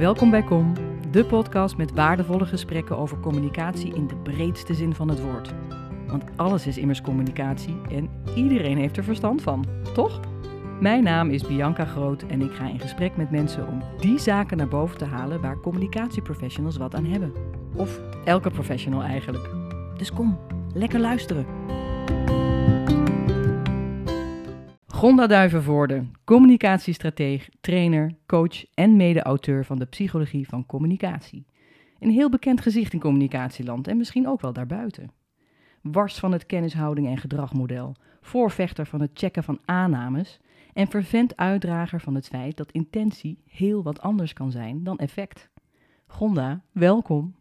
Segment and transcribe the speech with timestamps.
[0.00, 0.72] Welkom bij Kom,
[1.10, 5.54] de podcast met waardevolle gesprekken over communicatie in de breedste zin van het woord.
[6.06, 10.20] Want alles is immers communicatie en iedereen heeft er verstand van, toch?
[10.80, 14.56] Mijn naam is Bianca Groot en ik ga in gesprek met mensen om die zaken
[14.56, 17.32] naar boven te halen waar communicatieprofessionals wat aan hebben.
[17.74, 19.50] Of elke professional eigenlijk.
[19.96, 20.38] Dus kom,
[20.74, 21.46] lekker luisteren.
[25.00, 31.46] Gonda Duivenvoorde, communicatiestrateeg, trainer, coach en mede-auteur van de Psychologie van Communicatie.
[31.98, 35.10] Een heel bekend gezicht in communicatieland en misschien ook wel daarbuiten.
[35.82, 40.40] Wars van het kennishouding en gedragmodel, voorvechter van het checken van aannames
[40.72, 45.48] en vervent uitdrager van het feit dat intentie heel wat anders kan zijn dan effect.
[46.06, 47.34] Gonda, welkom.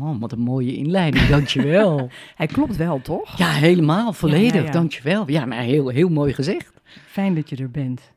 [0.00, 2.08] Oh, wat een mooie inleiding, dankjewel.
[2.34, 3.38] Hij klopt wel, toch?
[3.38, 4.70] ja, helemaal, volledig, Ja, ja, ja.
[4.70, 5.30] dankjewel.
[5.30, 6.76] Ja, maar heel, heel mooi gezegd.
[7.06, 8.12] Fijn dat je er bent.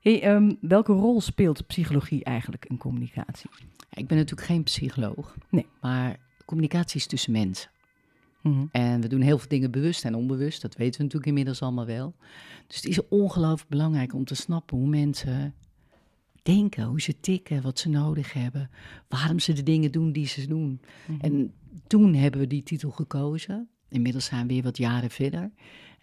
[0.00, 3.50] Hey, ehm, welke rol speelt psychologie eigenlijk in communicatie?
[3.90, 5.66] Ik ben natuurlijk geen psycholoog, Nee.
[5.80, 7.70] maar communicatie is tussen mensen.
[8.42, 8.64] Mhm.
[8.72, 11.86] En we doen heel veel dingen bewust en onbewust, dat weten we natuurlijk inmiddels allemaal
[11.86, 12.14] wel.
[12.66, 15.54] Dus het is ongelooflijk belangrijk om te snappen hoe mensen
[16.42, 18.70] denken, hoe ze tikken, wat ze nodig hebben,
[19.08, 20.80] waarom ze de dingen doen die ze doen.
[21.20, 21.52] En
[21.86, 23.68] toen hebben we die titel gekozen.
[23.88, 25.50] Inmiddels zijn we weer wat jaren verder.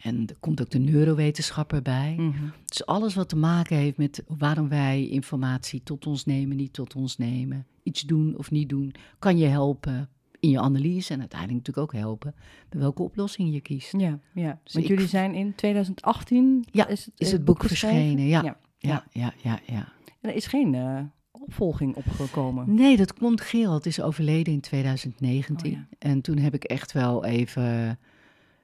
[0.02, 2.16] En er komt ook de neurowetenschapper bij.
[2.17, 2.45] Mhm.
[2.66, 6.95] Dus alles wat te maken heeft met waarom wij informatie tot ons nemen, niet tot
[6.95, 11.67] ons nemen, iets doen of niet doen, kan je helpen in je analyse en uiteindelijk
[11.67, 12.35] natuurlijk ook helpen
[12.69, 13.94] bij welke oplossing je kiest.
[13.97, 14.59] Ja, ja.
[14.63, 17.97] Dus want jullie zijn in 2018 Ja, is het, is eh, het boek geschreven?
[17.97, 18.41] verschenen, ja.
[18.44, 18.59] ja.
[18.77, 19.94] Ja, ja, ja, ja.
[20.22, 20.99] En er is geen eh,
[21.31, 22.73] opvolging opgekomen.
[22.73, 23.41] Nee, dat komt.
[23.41, 25.72] Gerald is overleden in 2019.
[25.72, 25.88] Oh, ja.
[25.99, 27.99] En toen heb ik echt wel even.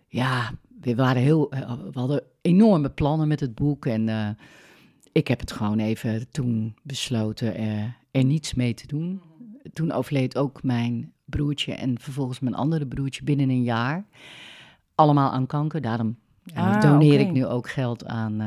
[0.07, 1.51] Ja, we waren heel.
[1.51, 3.85] eh, We hadden enorme plannen met het boek.
[3.85, 4.29] En eh,
[5.11, 9.21] ik heb het gewoon even toen besloten eh, er niets mee te doen.
[9.73, 14.05] Toen overleed ook mijn broertje en vervolgens mijn andere broertje binnen een jaar.
[14.95, 15.81] Allemaal aan kanker.
[15.81, 16.17] Daarom
[16.53, 18.41] Ah, doneer ik nu ook geld aan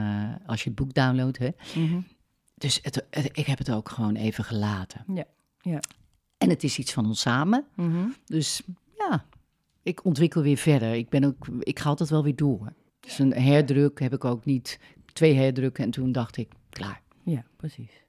[0.46, 1.38] als je het boek downloadt.
[1.38, 1.48] Hè.
[1.74, 2.00] Mhm.
[2.54, 5.04] Dus het, het- ik heb het ook gewoon even gelaten.
[5.14, 5.24] Ja,
[5.60, 5.80] ja.
[6.38, 7.64] En het is iets van ons samen.
[7.74, 8.06] Mhm.
[8.26, 8.62] Dus
[8.98, 9.24] ja,
[9.82, 10.94] ik ontwikkel weer verder.
[10.94, 12.72] Ik, ben ook, ik ga altijd wel weer door.
[13.00, 14.80] Dus een herdruk heb ik ook niet.
[15.12, 17.02] Twee herdrukken en toen dacht ik, klaar.
[17.24, 18.04] Ja, precies.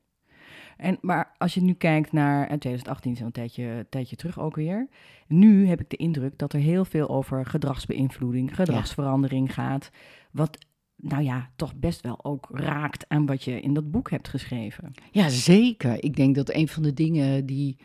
[0.78, 4.88] En, maar als je nu kijkt naar eh, 2018, zo'n tijdje, tijdje terug ook weer.
[5.28, 9.92] Nu heb ik de indruk dat er heel veel over gedragsbeïnvloeding, gedragsverandering gaat.
[10.32, 10.58] Wat,
[10.96, 14.92] nou ja, toch best wel ook raakt aan wat je in dat boek hebt geschreven.
[15.12, 16.04] Ja, zeker.
[16.04, 17.78] Ik denk dat een van de dingen die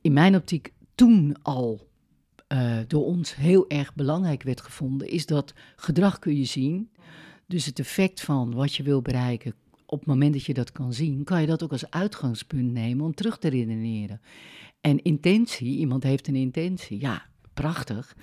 [0.00, 1.88] in mijn optiek toen al
[2.46, 6.90] eh, door ons heel erg belangrijk werd gevonden, is dat gedrag kun je zien.
[7.46, 9.54] Dus het effect van wat je wil bereiken,
[9.86, 13.04] op het moment dat je dat kan zien, kan je dat ook als uitgangspunt nemen
[13.04, 14.20] om terug te redeneren.
[14.80, 18.16] En intentie, iemand heeft een intentie, ja, prachtig.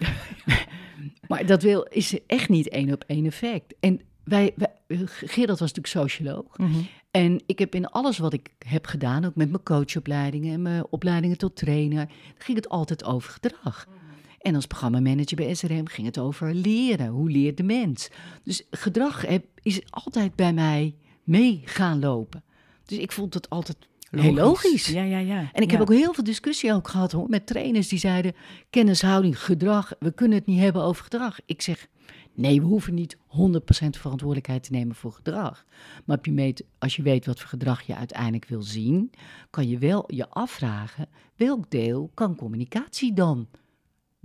[1.27, 3.75] maar dat wil, is echt niet één op één effect.
[3.79, 4.71] En wij, wij
[5.07, 6.55] Gerard was natuurlijk socioloog.
[7.11, 10.85] En ik heb in alles wat ik heb gedaan, ook met mijn coachopleidingen en mijn
[10.89, 13.87] opleidingen tot trainer, ging het altijd over gedrag.
[14.43, 17.07] En als programmamanager bij SRM ging het over leren.
[17.07, 18.09] Hoe leert de mens?
[18.43, 19.25] Dus gedrag
[19.61, 22.43] is altijd bij mij mee gaan lopen.
[22.85, 23.77] Dus ik vond het altijd
[24.09, 24.87] heel logisch.
[24.87, 25.49] Ja, ja, ja.
[25.53, 25.77] En ik Ja.
[25.77, 28.33] heb ook heel veel discussie ook gehad hoor, met trainers die zeiden:
[28.69, 31.39] kennishouding, gedrag, we kunnen het niet hebben over gedrag.
[31.45, 31.87] Ik zeg:
[32.33, 33.19] nee, we hoeven niet 100%
[33.89, 35.65] verantwoordelijkheid te nemen voor gedrag.
[36.05, 39.11] Maar op je meet, als je weet wat voor gedrag je uiteindelijk wil zien,
[39.49, 43.47] kan je wel je afvragen: welk deel kan communicatie dan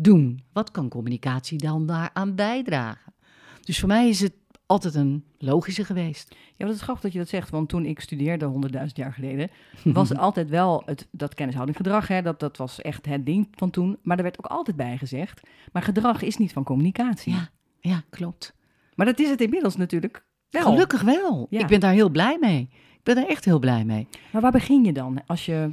[0.00, 0.42] doen?
[0.52, 3.12] Wat kan communicatie dan daaraan bijdragen?
[3.60, 4.32] Dus voor mij is het
[4.66, 6.34] altijd een logische geweest.
[6.56, 9.50] Ja, dat is grappig dat je dat zegt, want toen ik studeerde, honderdduizend jaar geleden,
[9.84, 13.70] was altijd wel het, dat kennishouding gedrag, hè, dat, dat was echt het ding van
[13.70, 13.98] toen.
[14.02, 15.40] Maar er werd ook altijd bij gezegd,
[15.72, 17.32] maar gedrag is niet van communicatie.
[17.32, 17.48] Ja,
[17.80, 18.54] ja klopt.
[18.94, 20.62] Maar dat is het inmiddels natuurlijk wel.
[20.62, 21.46] Gelukkig wel.
[21.50, 21.60] Ja.
[21.60, 22.68] Ik ben daar heel blij mee.
[22.70, 24.08] Ik ben er echt heel blij mee.
[24.32, 25.22] Maar waar begin je dan?
[25.26, 25.70] Als je,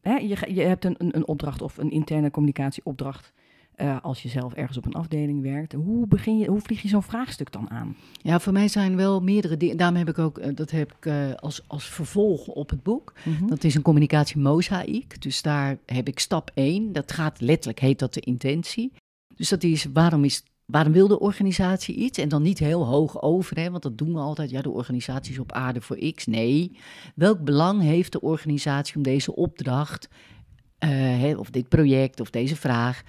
[0.00, 3.32] hè, je, je hebt een, een, een opdracht of een interne communicatieopdracht,
[3.78, 5.72] eh, als je zelf ergens op een afdeling werkt.
[5.72, 7.96] Hoe, begin je, hoe vlieg je zo'n vraagstuk dan aan?
[8.22, 9.76] Ja, voor mij zijn wel meerdere dingen.
[9.76, 13.12] Daarom heb ik ook, eh, dat heb ik eh, als, als vervolg op het boek.
[13.24, 13.46] Mhm.
[13.46, 15.22] Dat is een communicatie mozaïek.
[15.22, 16.92] Dus daar heb ik stap 1.
[16.92, 18.92] Dat gaat letterlijk, heet dat de intentie.
[19.34, 22.18] Dus dat is, waarom is Waarom wil de organisatie iets?
[22.18, 24.50] En dan niet heel hoog over, hè, want dat doen we altijd.
[24.50, 26.26] Ja, de organisatie is op aarde voor X.
[26.26, 26.78] Nee.
[27.14, 30.08] Welk belang heeft de organisatie om deze opdracht,
[30.78, 33.02] hè, of dit project, of deze vraag,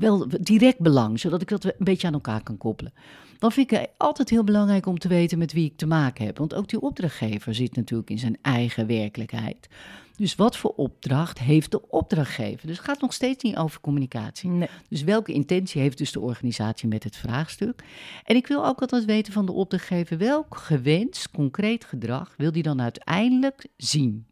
[0.00, 2.92] wel direct belang, zodat ik dat een beetje aan elkaar kan koppelen.
[3.38, 6.26] Dan vind ik het altijd heel belangrijk om te weten met wie ik te maken
[6.26, 6.38] heb.
[6.38, 9.68] Want ook die opdrachtgever zit natuurlijk in zijn eigen werkelijkheid.
[10.16, 12.66] Dus wat voor opdracht heeft de opdrachtgever?
[12.66, 14.50] Dus het gaat nog steeds niet over communicatie.
[14.50, 14.68] Nee.
[14.88, 17.84] Dus welke intentie heeft dus de organisatie met het vraagstuk?
[18.24, 22.62] En ik wil ook altijd weten van de opdrachtgever welk gewenst, concreet gedrag wil die
[22.62, 24.26] dan uiteindelijk zien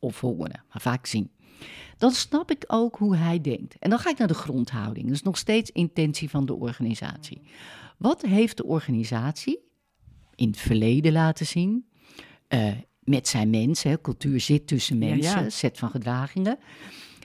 [0.00, 1.30] of horen, maar vaak zien.
[1.98, 3.76] Dan snap ik ook hoe hij denkt.
[3.78, 5.06] En dan ga ik naar de grondhouding.
[5.06, 7.40] Dat is nog steeds intentie van de organisatie.
[7.98, 9.58] Wat heeft de organisatie
[10.34, 11.86] in het verleden laten zien?
[12.48, 15.50] Uh, met zijn mensen, hè, cultuur zit tussen mensen, Ja, ja.
[15.50, 16.58] set van gedragingen.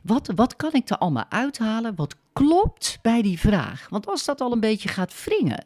[0.03, 1.95] Wat, wat kan ik er allemaal uithalen?
[1.95, 3.87] Wat klopt bij die vraag?
[3.89, 5.65] Want als dat al een beetje gaat wringen,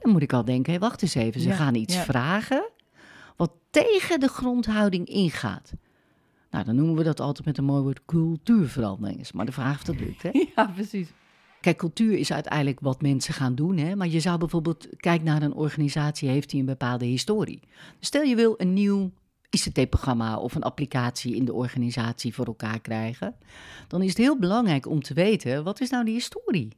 [0.00, 2.68] dan moet ik al denken: hé, wacht eens even, ze Ja, gaan iets vragen
[3.36, 5.72] wat tegen de grondhouding ingaat.
[6.50, 9.20] Nou, dan noemen we dat altijd met een mooi woord cultuurverandering.
[9.20, 10.22] Is maar de vraag of dat lukt.
[10.22, 10.30] Hè?
[10.56, 11.08] Ja, precies.
[11.60, 13.76] Kijk, cultuur is uiteindelijk wat mensen gaan doen.
[13.76, 13.96] Hè?
[13.96, 17.60] Maar je zou bijvoorbeeld, kijk naar een organisatie, heeft die een bepaalde historie.
[18.00, 19.12] Stel je wil een nieuw
[19.50, 23.34] ICT-programma of een applicatie in de organisatie voor elkaar krijgen.
[23.88, 26.76] Dan is het heel belangrijk om te weten, wat is nou de historie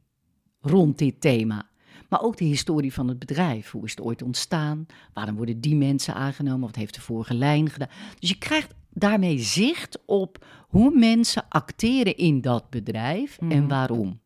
[0.61, 1.69] rond dit thema?
[2.11, 3.71] Maar ook de historie van het bedrijf.
[3.71, 4.85] Hoe is het ooit ontstaan?
[5.13, 6.59] Waarom worden die mensen aangenomen?
[6.67, 7.89] Wat heeft de vorige lijn gedaan?
[8.19, 13.67] Dus je krijgt daarmee zicht op hoe mensen acteren in dat bedrijf en Mhm.
[13.67, 14.19] waarom.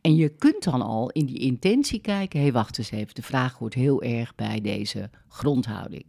[0.00, 3.22] En je kunt dan al in die intentie kijken, hé hey, wacht eens even, de
[3.22, 6.04] vraag hoort heel erg bij deze grondhouding.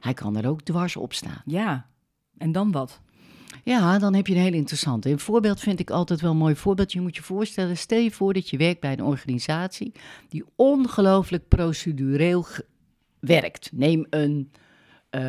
[0.00, 1.42] Hij kan er ook dwars op staan.
[1.44, 1.86] Ja.
[2.38, 3.00] En dan wat?
[3.68, 5.10] Ja, dan heb je een heel interessante.
[5.10, 6.92] Een voorbeeld vind ik altijd wel een mooi voorbeeld.
[6.92, 9.92] Je moet je voorstellen, stel je voor dat je werkt bij een organisatie
[10.28, 12.46] die ongelooflijk procedureel
[13.20, 13.70] werkt.
[13.72, 14.50] Neem een,
[15.10, 15.20] eh,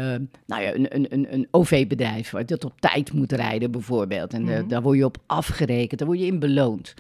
[0.46, 4.34] nou ja, een, een, een, een OV-bedrijf waar dat op tijd moet rijden bijvoorbeeld.
[4.34, 4.68] En eh, Mhm.
[4.68, 6.94] daar word je op afgerekend, daar word je in beloond.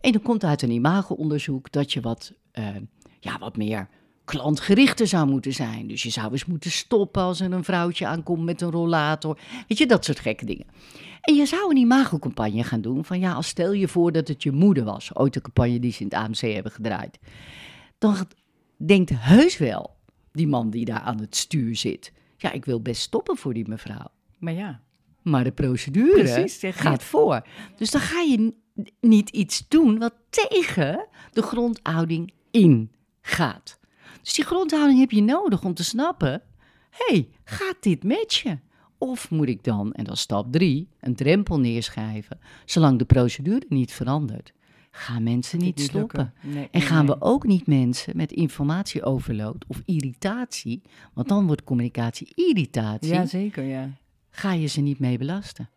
[0.00, 2.66] En dan komt uit een imago-onderzoek dat je wat, eh,
[3.20, 3.88] ja, wat meer
[4.30, 5.86] klantgerichter zou moeten zijn.
[5.86, 9.38] Dus je zou eens moeten stoppen als er een vrouwtje aankomt met een rollator.
[9.68, 10.66] Weet je, dat soort gekke dingen.
[11.20, 14.42] En je zou een imago-campagne gaan doen van ja, als stel je voor dat het
[14.42, 15.16] je moeder was.
[15.16, 17.18] Ooit een campagne die ze in het AMC hebben gedraaid.
[17.98, 18.16] Dan
[18.76, 19.96] denkt heus wel
[20.32, 22.12] die man die daar aan het stuur zit.
[22.36, 24.08] Ja, ik wil best stoppen voor die mevrouw.
[24.38, 24.80] Maar ja.
[25.22, 27.46] Maar de procedure Precies, gaat voor.
[27.76, 28.54] Dus dan ga je
[29.00, 33.79] niet iets doen wat tegen de grondhouding ingaat.
[34.22, 36.42] Dus die grondhouding heb je nodig om te snappen:
[36.90, 38.62] hey, gaat dit matchen?
[38.98, 43.64] Of moet ik dan, en dat is stap drie, een drempel neerschrijven, zolang de procedure
[43.68, 44.52] niet verandert?
[44.90, 46.34] Gaan mensen niet niet stoppen?
[46.42, 47.14] Nee, En gaan nee.
[47.14, 50.82] we ook niet mensen met informatieoverload of irritatie,
[51.14, 53.90] want dan wordt communicatie irritatie, Ja, zeker, ja.
[54.30, 55.68] ga je ze niet mee belasten.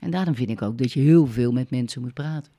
[0.00, 2.52] En daarom vind ik ook dat je heel veel met mensen moet praten.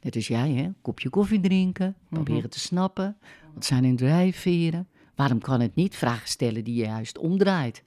[0.00, 0.68] Net als jij, hè?
[0.82, 2.48] kopje koffie drinken, proberen Mhm.
[2.50, 3.16] te snappen.
[3.54, 4.88] Wat zijn hun drijfveren?
[5.14, 5.96] Waarom kan het niet?
[5.96, 7.84] Vragen stellen die je juist omdraait.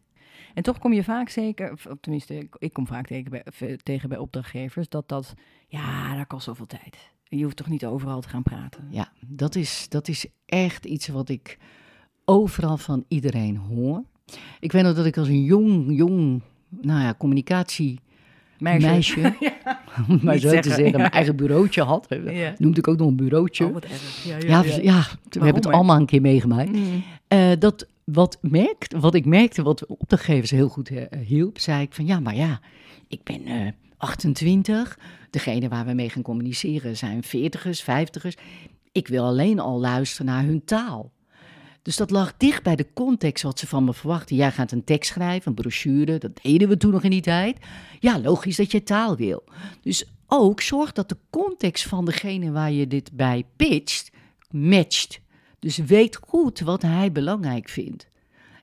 [0.53, 4.09] En toch kom je vaak zeker, of tenminste, ik, kom vaak tegen bij, v- tegen
[4.09, 5.33] bij opdrachtgevers, dat dat,
[5.67, 6.97] ja, dat kost zoveel tijd.
[7.23, 8.87] Je hoeft toch niet overal te gaan praten.
[8.91, 11.57] Ja, dat is, dat is echt iets wat ik
[12.25, 14.03] overal van iedereen hoor.
[14.59, 17.99] Ik weet nog dat ik als een jong, jong, nou ja, communicatie
[18.59, 19.19] Meisje.
[19.19, 19.33] meisje,
[20.09, 22.07] om maar zo te zeggen, mijn eigen bureautje had.
[22.25, 22.53] Ja.
[22.57, 23.65] Noemde ik ook nog een bureautje.
[23.65, 24.23] Oh, wat erg.
[24.23, 26.71] Ja, ja, ja, we hebben het allemaal een keer meegemaakt.
[26.71, 27.03] Mm.
[27.27, 31.81] Eh, dat wat, merkt, wat ik merkte, wat de opdrachtgevers heel goed eh, hielp, zei
[31.81, 32.59] ik van ja, maar ja,
[33.07, 33.67] ik ben eh
[33.99, 34.99] 28.
[35.29, 38.41] Degene waar we mee gaan communiceren zijn 40ers, 50ers.
[38.91, 41.11] Ik wil alleen al luisteren naar hun taal.
[41.81, 44.35] Dus dat lag dicht bij de context wat ze van me verwachten.
[44.35, 47.57] Jij gaat een tekst schrijven, een brochure, dat deden we toen nog in die tijd.
[47.99, 49.43] Ja, logisch dat je taal wil.
[49.81, 54.11] Dus ook zorg dat de context van degene waar je dit bij pitcht,
[54.49, 55.19] matcht.
[55.59, 58.07] Dus weet goed wat hij belangrijk vindt.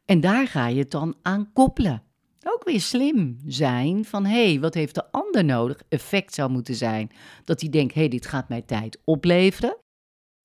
[0.04, 2.02] En daar ga je het dan aan koppelen.
[2.42, 5.82] Ook weer slim zijn van hé, hey, wat heeft de ander nodig?
[5.88, 7.10] Effect zou moeten zijn
[7.44, 9.76] dat hij denkt, hé, hey, dit gaat mij tijd opleveren.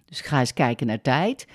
[0.06, 1.48] Dus ga eens kijken naar tijd.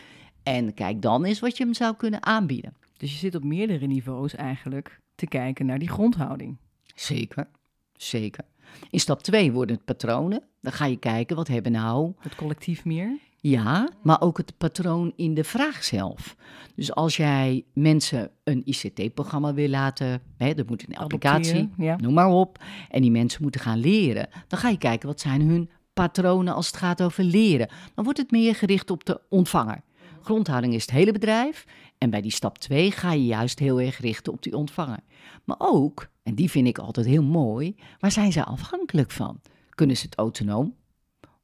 [0.46, 2.74] En kijk dan eens wat je hem zou kunnen aanbieden.
[2.96, 6.56] Dus je zit op meerdere niveaus eigenlijk te kijken naar die grondhouding.
[6.94, 7.48] Zeker,
[7.96, 8.44] zeker.
[8.90, 10.42] In stap 2 worden het patronen.
[10.60, 13.18] Dan ga je kijken, wat hebben nou Het collectief meer.
[13.40, 16.36] Ja, maar ook het patroon in de vraag zelf.
[16.74, 21.96] Dus als jij mensen een ICT-programma wil laten, hè, er moet een applicatie, Ja.
[21.96, 25.40] noem maar op, en die mensen moeten gaan leren, dan ga je kijken wat zijn
[25.40, 27.68] hun patronen als het gaat over leren.
[27.94, 29.84] Dan wordt het meer gericht op de ontvanger.
[30.26, 31.64] Grondhouding is het hele bedrijf
[31.98, 35.00] en bij die stap 2 ga je juist heel erg richten op die ontvanger.
[35.44, 39.40] Maar ook, en die vind ik altijd heel mooi, waar zijn ze afhankelijk van?
[39.70, 40.74] Kunnen ze het autonoom?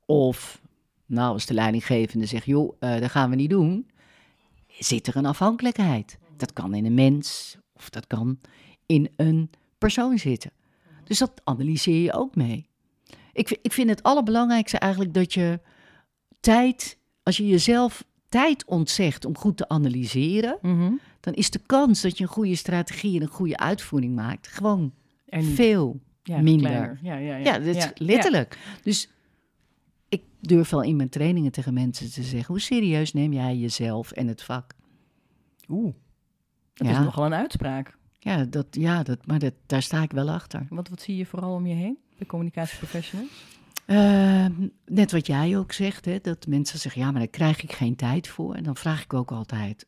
[0.06, 0.60] Of,
[1.06, 3.90] nou, als de leidinggevende zegt, joh, uh, dat gaan we niet doen,
[4.78, 6.18] zit er een afhankelijkheid.
[6.36, 8.38] Dat kan in een mens of dat kan
[8.86, 10.50] in een persoon zitten.
[11.04, 12.66] Dus dat analyseer je ook mee.
[13.32, 15.60] Ik, ik vind het allerbelangrijkste eigenlijk dat je
[16.40, 20.92] tijd, als je jezelf tijd ontzegt om goed te analyseren, Mhm.
[21.20, 24.92] dan is de kans dat je een goede strategie en een goede uitvoering maakt gewoon
[25.28, 26.98] veel ja, minder.
[27.02, 27.36] Ja, ja, ja.
[27.36, 28.58] Ja, dat is letterlijk.
[28.82, 29.08] Dus
[30.08, 34.10] ik durf wel in mijn trainingen tegen mensen te zeggen: hoe serieus neem jij jezelf
[34.12, 34.74] en het vak?
[35.68, 35.94] Oeh,
[36.74, 37.96] dat is nogal een uitspraak.
[38.18, 40.66] Ja, dat, ja dat, maar dat, daar sta ik wel achter.
[40.70, 43.30] Wat, wat zie je vooral om je heen, de communicatieprofessionals?
[43.86, 44.52] Ehm,
[44.86, 47.96] net wat jij ook zegt, hè, dat mensen zeggen: ja, maar daar krijg ik geen
[47.96, 48.54] tijd voor.
[48.54, 49.86] En dan vraag ik ook altijd: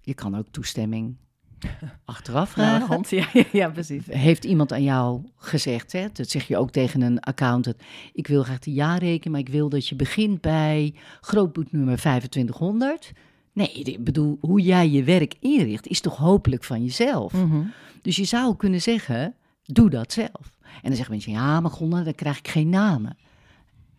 [0.00, 1.16] je kan ook toestemming
[2.04, 2.86] achteraf vragen.
[2.86, 4.06] hand, ja, ja, ja, precies.
[4.06, 6.06] Heeft iemand aan jou gezegd, hè?
[6.12, 7.76] dat zeg je ook tegen een accountant,
[8.12, 13.12] ik wil graag de jaarrekening, maar ik wil dat je begint bij grootboeknummer 2500.
[13.52, 17.32] Nee, ik bedoel, hoe jij je werk inricht is toch hopelijk van jezelf.
[17.32, 17.62] Mhm.
[18.02, 20.57] Dus je zou kunnen zeggen, doe dat zelf.
[20.74, 23.16] En dan zeggen mensen, ja, maar Gonda, dan krijg ik geen namen.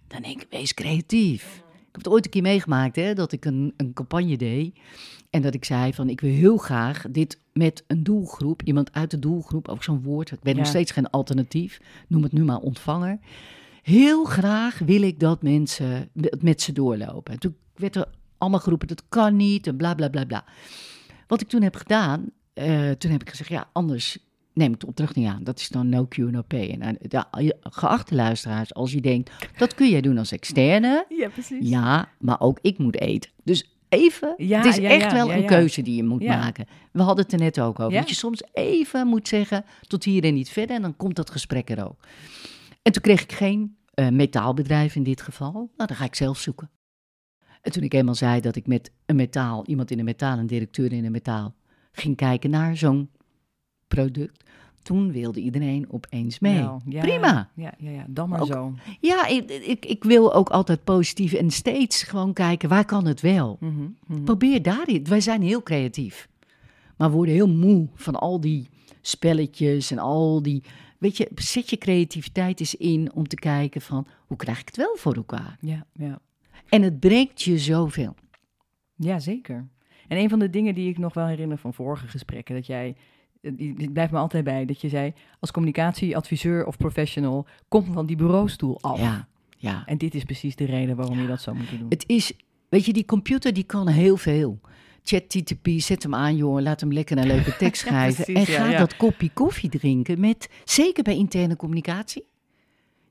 [0.07, 1.63] Dan denk ik, wees creatief.
[1.71, 4.79] Ik heb het ooit een keer meegemaakt, hè, dat ik een, een campagne deed.
[5.29, 9.11] En dat ik zei van, ik wil heel graag dit met een doelgroep, iemand uit
[9.11, 12.57] de doelgroep, ook zo'n woord, ik ben nog steeds geen alternatief, noem het nu maar
[12.57, 13.19] ontvanger.
[13.81, 17.33] Heel graag wil ik dat mensen het met ze doorlopen.
[17.33, 18.07] En toen werd er
[18.37, 20.45] allemaal geroepen, dat kan niet en bla bla bla bla.
[21.27, 24.17] Wat ik toen heb gedaan, eh, toen heb ik gezegd, ja, anders
[24.53, 25.43] neem ik de opdracht niet aan.
[25.43, 26.77] Dat is dan no Q, no pay.
[26.79, 31.29] En, eh, je- geachte luisteraars, als je denkt, dat kun jij doen als externe, Ja,
[31.29, 31.69] precies.
[31.69, 33.31] ja, maar ook ik moet eten.
[33.43, 36.65] Dus even, Ja, het is ja, echt ja, wel een keuze die je moet maken.
[36.91, 37.97] We hadden het er net ook over.
[37.99, 40.75] Dat je soms even moet zeggen, tot hier en niet verder.
[40.75, 41.99] En dan komt dat gesprek er ook.
[42.81, 45.51] En toen kreeg ik geen eh, metaalbedrijf in dit geval.
[45.51, 46.69] Nou, dan ga ik zelf zoeken.
[47.61, 50.47] En toen ik eenmaal zei dat ik met een metaal, iemand in een metaal, een
[50.47, 51.55] directeur in een metaal,
[51.91, 53.09] ging kijken naar zo'n
[53.89, 54.43] product.
[54.83, 56.59] Toen wilde iedereen opeens mee.
[56.59, 57.49] Nou, ja, Prima.
[57.55, 58.73] Ja, ja, ja, dan maar Ook- zo.
[58.99, 63.21] Ja, ik, ik, ik wil ook altijd positief en steeds gewoon kijken, waar kan het
[63.21, 63.57] wel?
[63.59, 64.23] Mhm, mhm.
[64.23, 65.03] Probeer daarin.
[65.03, 66.29] Wij zijn heel creatief.
[66.97, 68.67] Maar we worden heel moe van al die
[69.01, 70.63] spelletjes en al die...
[70.97, 74.07] Weet je, zet je creativiteit eens in om te kijken van...
[74.27, 75.57] hoe krijg ik het wel voor elkaar?
[75.61, 76.19] Ja, ja.
[76.69, 78.15] En het brengt je zoveel.
[78.95, 79.67] ja, zeker.
[80.07, 82.95] En een van de dingen die ik nog wel herinner van vorige gesprekken, dat jij,
[83.41, 87.93] eh, die, die blijft me altijd bij, dat je zei, als communicatieadviseur of professional, kom
[87.93, 88.99] van die bureaustoel af.
[88.99, 89.27] Ja,
[89.57, 89.83] ja.
[89.85, 91.89] En dit is precies de reden waarom je dat zou moeten doen.
[91.89, 92.33] Het is...
[92.69, 94.59] Weet je, die computer die kan heel veel.
[95.03, 96.63] ChatGTP, zet hem aan, jongen.
[96.63, 98.23] Laat hem lekker een leuke tekst Ja, schrijven.
[98.23, 98.77] precies, en ga ja.
[98.77, 100.49] dat kopje koffie drinken met...
[100.63, 102.25] Zeker bij interne communicatie.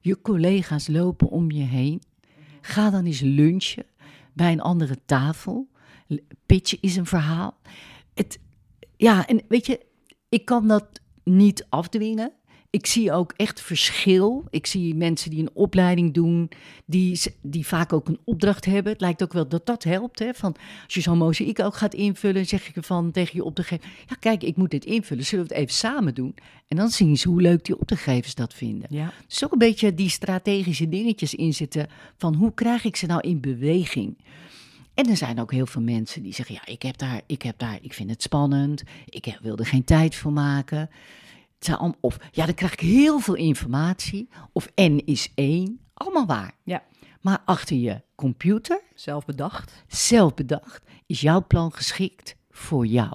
[0.00, 2.02] Je collega's lopen om je heen.
[2.60, 3.84] Ga dan eens lunchen
[4.32, 5.68] bij een andere tafel.
[6.46, 7.58] Pitchen is een verhaal.
[8.14, 8.38] Het,
[8.96, 9.86] ja, en weet je,
[10.28, 10.86] ik kan dat
[11.24, 12.32] niet afdwingen.
[12.70, 14.44] Ik zie ook echt verschil.
[14.50, 16.50] Ik zie mensen die een opleiding doen,
[16.86, 18.92] die, die vaak ook een opdracht hebben.
[18.92, 20.18] Het lijkt ook wel dat dat helpt.
[20.18, 20.34] Hè?
[20.34, 23.88] Van, als je zo'n mozaïek ook gaat invullen, zeg je van tegen je opdrachtgever...
[24.08, 26.34] ja, kijk, ik moet dit invullen, zullen we het even samen doen?
[26.68, 28.88] En dan zien ze hoe leuk die opdrachtgevers dat vinden.
[28.90, 33.20] Ja, Dus ook een beetje die strategische dingetjes inzitten van hoe krijg ik ze nou
[33.20, 34.16] in beweging?
[34.98, 37.58] En er zijn ook heel veel mensen die zeggen, ja, ik heb daar, ik heb
[37.58, 40.90] daar, ik vind het spannend, ik wil er geen tijd voor maken.
[42.00, 46.52] Of ja, dan krijg ik heel veel informatie, of N is één, allemaal waar.
[46.62, 46.82] Ja.
[47.20, 49.84] Maar achter je computer, zelf bedacht.
[49.88, 53.12] zelf bedacht, is jouw plan geschikt voor jou.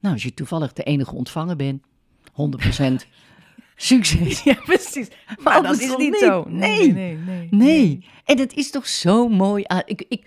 [0.00, 1.82] Nou, als je toevallig de enige ontvanger bent,
[2.30, 2.92] 100%
[3.76, 4.42] succes.
[4.42, 5.08] Ja, precies.
[5.42, 6.44] Maar dat anders is niet zo.
[6.48, 6.92] Nee.
[6.92, 7.48] nee, nee.
[7.50, 9.64] Nee, en het is toch zo mooi.
[9.66, 10.26] aan- Ik, ik,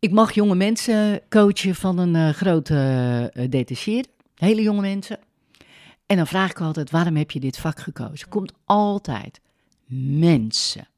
[0.00, 2.74] ik mag jonge mensen coachen van een eh, grote
[3.34, 5.18] uh, detacheerder, hele jonge mensen.
[6.06, 8.28] En dan vraag ik altijd, waarom heb je dit vak gekozen?
[8.28, 9.40] Komt altijd
[10.18, 10.88] mensen.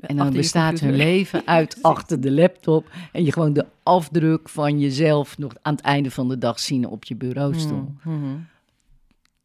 [0.00, 4.48] En dan Achter bestaat hun leven uit achter de laptop en je gewoon de afdruk
[4.48, 7.94] van jezelf nog aan het einde van de dag zien op je bureaustoel.
[8.02, 8.36] Mhm, mhm.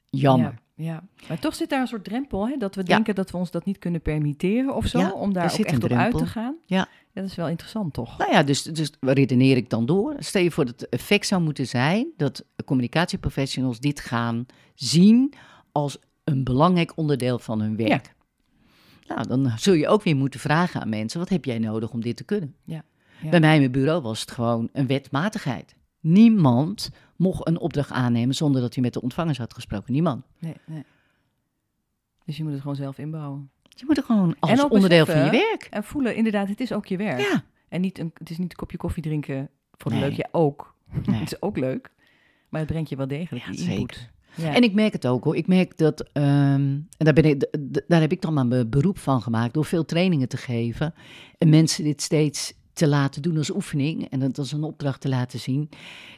[0.09, 0.59] Jammer.
[0.75, 2.57] Ja, ja, maar toch zit daar een soort drempel, hè?
[2.57, 2.87] dat we Ja.
[2.87, 5.83] denken dat we ons dat niet kunnen permitteren of zo, Ja, om daar ook echt
[5.83, 6.55] op uit te gaan.
[6.65, 6.87] Ja.
[7.21, 8.17] Dat is wel interessant, toch?
[8.17, 10.15] Nou ja, dus, dus redeneer ik dan door.
[10.19, 14.45] Stel je voor dat het effect zou moeten zijn dat communicatieprofessionals dit gaan
[14.75, 15.33] zien
[15.71, 18.15] als een belangrijk onderdeel van hun werk.
[19.07, 22.01] Nou, dan zul je ook weer moeten vragen aan mensen: wat heb jij nodig om
[22.01, 22.55] dit te kunnen?
[22.63, 22.83] Ja,
[23.21, 23.29] ja.
[23.29, 25.75] Bij mij in mijn bureau was het gewoon een wetmatigheid.
[25.99, 29.93] Niemand mocht een opdracht aannemen zonder dat hij met de ontvangers had gesproken.
[29.93, 30.25] Niemand.
[30.39, 30.83] Nee, nee.
[32.25, 33.51] Dus je moet het gewoon zelf inbouwen.
[33.79, 35.67] Je moet er gewoon als onderdeel van je werk.
[35.69, 37.19] En voelen, inderdaad, het is ook je werk.
[37.19, 37.43] Ja.
[37.69, 39.99] En niet een, het is niet een kopje koffie drinken voor Nee.
[39.99, 40.11] leuk.
[40.13, 40.75] Ja, ook.
[41.05, 41.19] Nee.
[41.19, 41.91] het is ook leuk.
[42.49, 43.77] Maar het brengt je wel degelijk Ja, die input.
[43.95, 44.11] zeker.
[44.35, 44.53] Ja.
[44.55, 45.35] En ik merk het ook hoor.
[45.35, 47.47] Ik merk dat, ehm, en daar, ben ik,
[47.87, 50.93] daar heb ik dan maar mijn beroep van gemaakt door veel trainingen te geven.
[51.37, 55.09] En mensen dit steeds te laten doen als oefening en dat als een opdracht te
[55.09, 55.69] laten zien.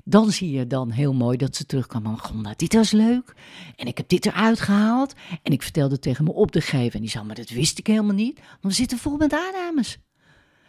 [0.04, 2.18] Dan zie je dan heel mooi dat ze terugkomen.
[2.20, 3.34] Gonda, dit was leuk.
[3.76, 5.14] En ik heb dit eruit gehaald.
[5.44, 6.96] En ik vertelde tegen mijn opdrachtgever.
[6.96, 8.40] En die zei, maar dat wist ik helemaal niet.
[8.40, 9.98] Want we zitten vol met aannames.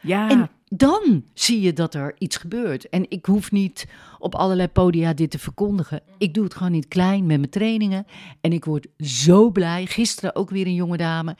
[0.00, 0.30] ja.
[0.30, 2.88] En dan zie je dat er iets gebeurt.
[2.88, 3.86] En ik hoef niet
[4.18, 6.00] op allerlei podia dit te verkondigen.
[6.18, 8.06] Ik doe het gewoon niet klein met mijn trainingen.
[8.40, 9.86] En ik word zo blij.
[9.86, 11.36] Gisteren ook weer een jonge dame.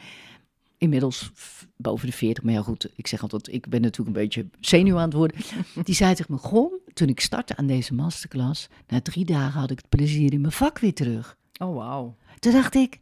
[0.80, 1.30] Inmiddels
[1.76, 2.44] boven de 40.
[2.44, 5.36] Maar ja, goed, ik zeg altijd, ik ben natuurlijk een beetje zenuw aan het worden.
[5.84, 9.70] Die zei tegen me, Gon, toen ik startte aan deze masterclass, na drie dagen had
[9.70, 11.36] ik het plezier in mijn vak weer terug.
[11.58, 12.16] Oh, wauw.
[12.38, 12.98] Toen dacht ik,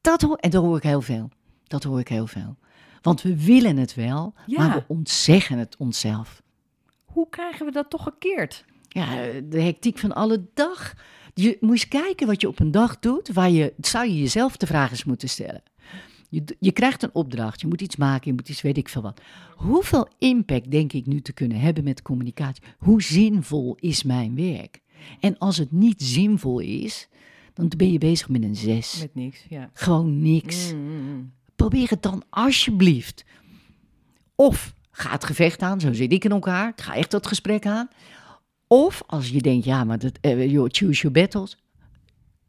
[0.00, 1.30] dat hoor, en dat hoor ik heel veel.
[1.66, 2.56] Dat hoor ik heel veel.
[3.02, 4.58] Want we willen het wel, Ja.
[4.66, 6.42] maar we ontzeggen het onszelf.
[7.04, 8.64] Hoe krijgen we dat toch gekeerd?
[8.88, 10.94] Ja, de hectiek van alle dag.
[11.34, 14.56] Je moet eens kijken wat je op een dag doet, waar je, zou je jezelf
[14.56, 15.62] de vraag eens moeten stellen.
[16.32, 19.02] Je, je krijgt een opdracht, je moet iets maken, je moet iets weet ik veel
[19.02, 19.20] wat.
[19.56, 22.62] Hoeveel impact denk ik nu te kunnen hebben met communicatie?
[22.78, 24.80] Hoe zinvol is mijn werk?
[25.20, 27.08] En als het niet zinvol is,
[27.54, 29.00] dan ben je bezig met een zes.
[29.00, 29.70] Met niks, ja.
[29.72, 30.72] Gewoon niks.
[30.72, 31.32] Mm, mm, mm.
[31.56, 33.24] Probeer het dan alsjeblieft.
[34.34, 36.68] Of ga het gevecht aan, zo zit ik in elkaar.
[36.68, 37.88] Ik ga echt dat gesprek aan.
[38.66, 41.56] Of als je denkt, ja, maar dat, eh, choose your battles.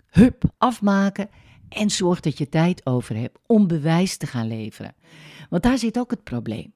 [0.10, 1.30] Hup, afmaken.
[1.74, 4.96] En zorg dat je tijd over hebt om bewijs te gaan leveren.
[5.50, 6.74] Want daar zit ook het probleem.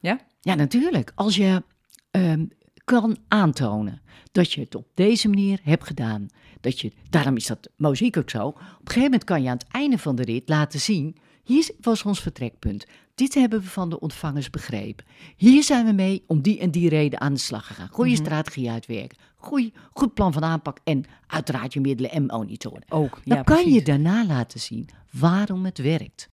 [0.00, 0.20] Ja?
[0.40, 1.12] Ja, natuurlijk.
[1.14, 1.62] Als je
[2.10, 2.44] ehm,
[2.84, 6.26] kan aantonen dat je het op deze manier hebt gedaan.
[6.60, 8.46] Dat je, daarom is dat mozaïek ook zo.
[8.46, 11.16] Op een gegeven moment kan je aan het einde van de rit laten zien.
[11.44, 12.86] Hier was ons vertrekpunt.
[13.14, 15.04] Dit hebben we van de ontvangers begrepen.
[15.36, 17.88] Hier zijn we mee om die en die reden aan de slag gegaan.
[17.88, 19.18] Goede strategie uitwerken.
[19.36, 20.78] Goeie, goed plan van aanpak.
[20.84, 22.84] En uiteraard je middelen en monitoren.
[22.88, 26.28] Ook, Dan ja, kan je daarna laten zien waarom het werkt.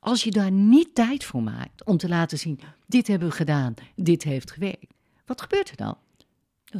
[0.00, 3.74] Als je daar niet tijd voor maakt om te laten zien, dit hebben we gedaan,
[3.96, 4.94] dit heeft gewerkt.
[5.26, 5.96] Wat gebeurt er dan?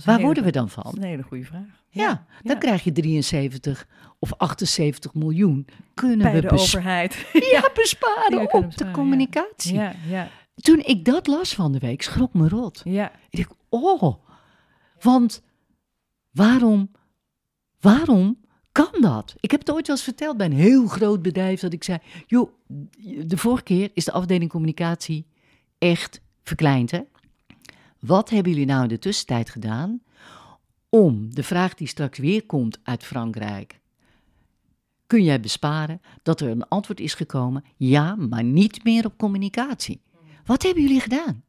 [0.04, 1.02] Waar worden we dan Dat is van?
[1.02, 1.83] een hele goede vraag.
[1.88, 2.59] Ja, dan ja.
[2.59, 3.87] krijg je 73
[4.18, 5.66] of 78 miljoen.
[5.94, 7.26] Kunnen Bij we de overheid.
[7.52, 9.74] ja, besparen op de communicatie.
[9.74, 12.80] ja, ja, Toen ik dat las van de week, schrok me rot.
[12.85, 13.12] ja.
[13.30, 14.14] Ik dacht, oh,
[15.00, 15.42] want
[16.30, 16.90] waarom,
[17.80, 18.38] waarom
[18.72, 19.35] kan dat?
[19.40, 21.98] Ik heb het ooit wel eens verteld bij een heel groot bedrijf dat ik zei,
[22.26, 22.50] joh,
[23.26, 25.26] de vorige keer is de afdeling communicatie
[25.78, 27.00] echt verkleind, hè?
[28.07, 30.03] Wat hebben jullie nou in de tussentijd gedaan
[30.88, 33.81] om de vraag die straks weer komt uit Frankrijk,
[35.07, 40.03] kun jij besparen dat er een antwoord is gekomen, ja, maar niet meer op communicatie.
[40.45, 41.45] Wat hebben jullie gedaan?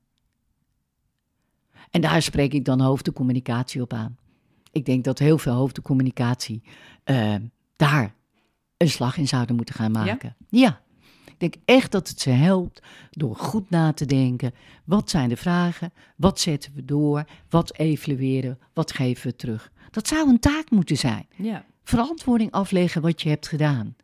[1.89, 4.17] En daar spreek ik dan hoofdcommunicatie op aan.
[4.71, 6.61] Ik denk dat heel veel hoofdcommunicatie
[7.03, 7.35] eh,
[7.75, 8.15] daar
[8.77, 10.35] een slag in zouden moeten gaan maken.
[10.49, 10.81] Ja?
[11.37, 14.53] Ik denk echt dat het ze helpt door goed na te denken.
[14.85, 15.93] Wat zijn de vragen?
[16.15, 17.25] Wat zetten we door?
[17.49, 18.59] Wat evalueren?
[18.73, 19.71] Wat geven we terug?
[19.91, 21.27] Dat zou een taak moeten zijn.
[21.35, 21.65] ja.
[21.83, 23.95] Verantwoording afleggen wat je hebt gedaan.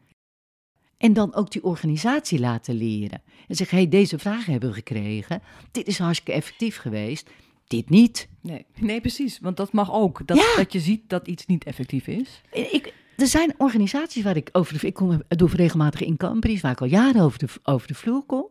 [0.98, 3.22] En dan ook die organisatie laten leren.
[3.48, 5.42] En zeggen, hé, hey, deze vragen hebben we gekregen.
[5.72, 7.30] Dit is hartstikke effectief geweest.
[7.68, 8.28] Dit niet.
[8.42, 8.66] Nee.
[8.80, 9.40] nee, precies.
[9.40, 10.22] Want dat mag ook.
[10.28, 10.56] Dat, Ja.
[10.56, 12.42] dat je ziet dat iets niet effectief is.
[12.52, 14.88] Ik, er zijn organisaties waar ik over de...
[14.88, 18.24] Ik kom, doe regelmatig in companies waar ik al jaren over de, over de vloer
[18.24, 18.48] kom.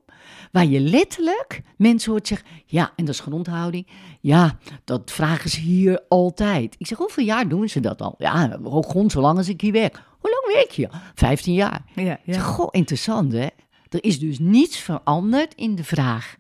[0.53, 2.49] Waar je letterlijk mensen hoort zeggen...
[2.67, 3.87] Ja, en dat is grondhouding.
[4.21, 6.75] Ja, dat vragen ze hier altijd.
[6.79, 8.15] Ik zeg, hoeveel jaar doen ze dat al?
[8.19, 10.03] Ja, gewoon zolang als ik hier werk.
[10.19, 10.89] Hoe lang werk je?
[11.15, 11.85] 15 jaar.
[11.95, 12.43] Ja, Ik zeg, ja.
[12.43, 13.47] Goh, interessant hè.
[13.89, 16.37] Er is dus niets veranderd in de vraag.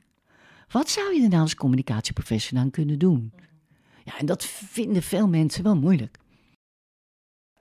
[0.68, 3.32] Wat zou je er nou als communicatieprofessional aan kunnen doen?
[4.04, 6.18] Ja, en dat vinden veel mensen wel moeilijk.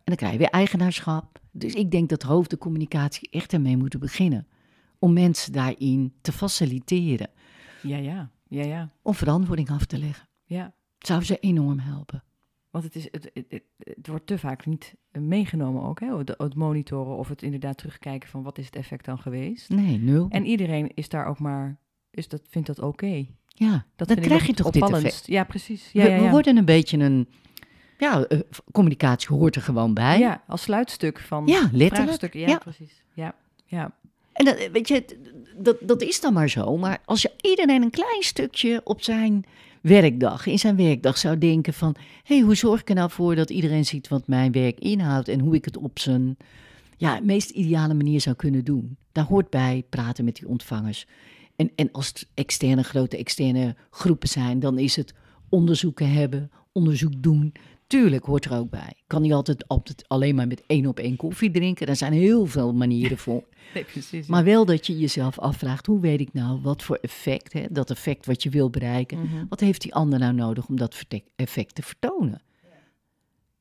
[0.10, 1.40] En dan krijg je weer eigenaarschap.
[1.52, 4.48] Dus ik denk dat hoofdcommunicatie echt ermee moeten beginnen.
[5.00, 7.30] Om mensen daarin te faciliteren.
[7.82, 10.28] ja, ja, ja, ja, Om verantwoording af te leggen.
[10.46, 10.74] ja.
[11.00, 12.24] Zou ze enorm helpen.
[12.70, 16.18] Want het, is, het, het, het, wordt te vaak niet meegenomen ook, hè?
[16.18, 19.70] Het, het monitoren of het inderdaad terugkijken van wat is het effect dan geweest.
[19.70, 20.28] Nee, nul.
[20.30, 21.80] En iedereen is daar ook maar,
[22.12, 23.26] is dat, vindt dat oké.
[23.48, 25.28] ja, Dat dan krijg je toch dit effect.
[25.28, 25.92] Ja, precies.
[25.92, 26.32] Ja, we, ja, we ja.
[26.32, 27.28] worden een beetje een...
[28.00, 28.40] Ja, eh,
[28.72, 30.20] communicatie hoort er gewoon bij.
[30.20, 32.34] ja, als sluitstuk van Ja, letterlijk.
[32.34, 32.58] Ja, Ja.
[32.58, 33.04] precies.
[33.14, 33.36] Ja,
[33.66, 33.92] ja.
[34.34, 35.06] En dat, weet je,
[35.58, 36.78] dat, dat is dan maar zo.
[36.78, 39.46] Maar als je iedereen een klein stukje op zijn
[39.82, 41.96] werkdag, in zijn werkdag zou denken van...
[42.24, 45.28] hé, hey, hoe zorg ik er nou voor dat iedereen ziet wat mijn werk inhoudt...
[45.28, 46.38] en hoe ik het op zijn,
[46.98, 48.98] ja, meest ideale manier zou kunnen doen.
[49.12, 51.08] Daar hoort bij praten met die ontvangers.
[51.56, 55.14] En, en als het externe, grote externe groepen zijn, dan is het
[55.50, 57.54] onderzoeken hebben, onderzoek doen.
[57.90, 58.94] Tuurlijk hoort er ook bij.
[59.08, 61.88] Kan niet altijd, altijd alleen maar met één op één koffie drinken.
[61.88, 63.44] Er zijn heel veel manieren voor.
[63.74, 64.28] Nee, precies.
[64.28, 67.90] Maar wel dat je jezelf afvraagt, hoe weet ik nou wat voor effect, hè, dat
[67.90, 69.46] effect wat je wil bereiken, Mhm.
[69.50, 72.42] wat heeft die ander nou nodig om dat effect te vertonen?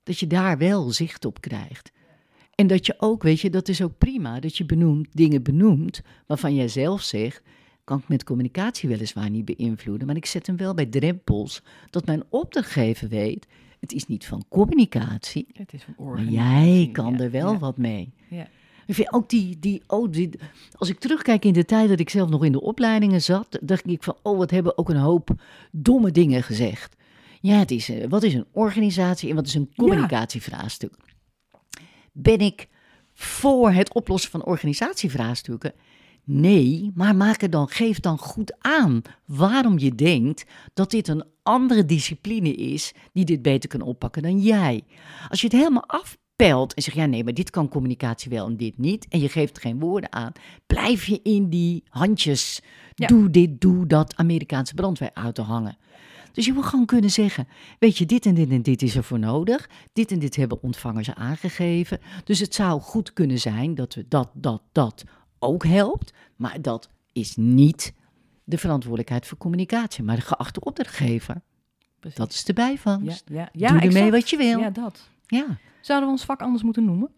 [0.02, 1.92] Dat je daar wel zicht op krijgt.
[2.54, 6.00] En dat je ook, weet je, dat is ook prima, dat je benoemt, dingen benoemt
[6.26, 7.42] waarvan jij zelf zegt,
[7.84, 12.06] kan ik met communicatie weliswaar niet beïnvloeden, maar ik zet hem wel bij drempels, dat
[12.06, 13.46] mijn opdrachtgever weet,
[13.80, 16.74] het is niet van communicatie, Het is maar organisatie.
[16.74, 18.12] jij kan ja, er wel ja, wat mee.
[18.30, 18.48] Ja.
[18.86, 20.30] Ik vind ook die, die, oh, die,
[20.72, 23.86] als ik terugkijk in de tijd dat ik zelf nog in de opleidingen zat, dacht
[23.86, 25.30] ik van, oh, wat hebben ook een hoop
[25.72, 26.96] domme dingen gezegd.
[27.40, 30.92] Ja, het is, eh, wat is een organisatie en wat is een communicatievraagstuk?
[32.12, 32.68] Ben ik
[33.14, 35.72] voor het oplossen van organisatievraagstukken?
[36.30, 41.24] Nee, maar maak er dan, geef dan goed aan waarom je denkt dat dit een
[41.42, 44.82] andere discipline is die dit beter kan oppakken dan jij.
[45.28, 48.56] Als je het helemaal afpelt en zegt, ja nee, maar dit kan communicatie wel en
[48.56, 50.32] dit niet, en je geeft er geen woorden aan,
[50.66, 52.60] blijf je in die handjes,
[52.94, 53.06] Ja.
[53.06, 55.76] doe dit, doe dat, Amerikaanse brandweerauto hangen.
[56.32, 59.04] Dus je moet gewoon kunnen zeggen, weet je, dit en dit en dit is er
[59.04, 59.68] voor nodig.
[59.92, 61.98] Dit en dit hebben ontvangers aangegeven.
[62.24, 65.04] Dus het zou goed kunnen zijn dat we dat, dat, dat
[65.38, 66.12] ook helpt.
[66.36, 67.92] Maar dat is niet
[68.44, 70.04] de verantwoordelijkheid voor communicatie.
[70.04, 71.40] Maar de geachte opdrachtgever,
[72.00, 72.18] Precies.
[72.18, 73.24] dat is de bijvangst.
[73.28, 74.10] ja, ja, ja, Doe ermee exact.
[74.10, 74.58] wat je wil.
[74.58, 74.70] Ja, Ja.
[74.70, 75.08] dat.
[75.26, 75.46] ja.
[75.80, 77.10] Zouden we ons vak anders moeten noemen?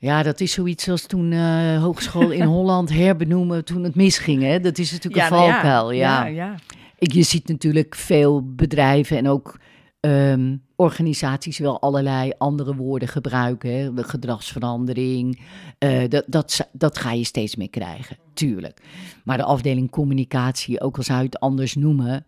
[0.00, 4.42] dat is zoiets als toen eh hogeschool in Holland herbenoemen toen het misging.
[4.42, 4.60] Hè?
[4.60, 5.90] Dat is natuurlijk een nou valkuil.
[5.90, 6.54] Ja, ja, ja.
[6.98, 9.58] Ik, je ziet natuurlijk veel bedrijven en ook
[10.00, 13.78] ehm, organisaties wel allerlei andere woorden gebruiken.
[13.78, 13.94] Hè?
[13.94, 15.40] De gedragsverandering,
[15.78, 18.82] eh, dat, dat, dat ga je steeds meer krijgen, tuurlijk.
[19.24, 22.24] Maar de afdeling communicatie, ook al zou het anders noemen,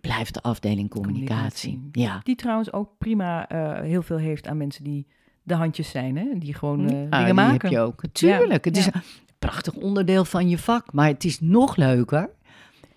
[0.00, 1.70] blijft de afdeling communicatie.
[1.70, 2.02] Communicatie.
[2.02, 2.20] Ja.
[2.24, 5.06] Die trouwens ook prima eh, heel veel heeft aan mensen die
[5.42, 6.26] de handjes zijn, hè?
[6.38, 7.60] Die gewoon eh, Ah, dingen die maken.
[7.60, 8.02] heb je ook.
[8.12, 9.02] Tuurlijk, het is een
[9.38, 10.92] prachtig onderdeel van je vak.
[10.92, 12.30] Maar het is nog leuker,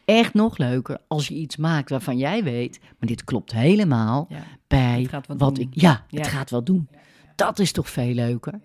[0.05, 4.43] echt nog leuker, als je iets maakt waarvan jij weet, maar dit klopt helemaal Ja,
[4.67, 5.67] bij wat ik.
[5.71, 6.17] Ja, Ja.
[6.19, 6.89] het gaat wel doen.
[7.35, 8.59] Dat is toch veel leuker?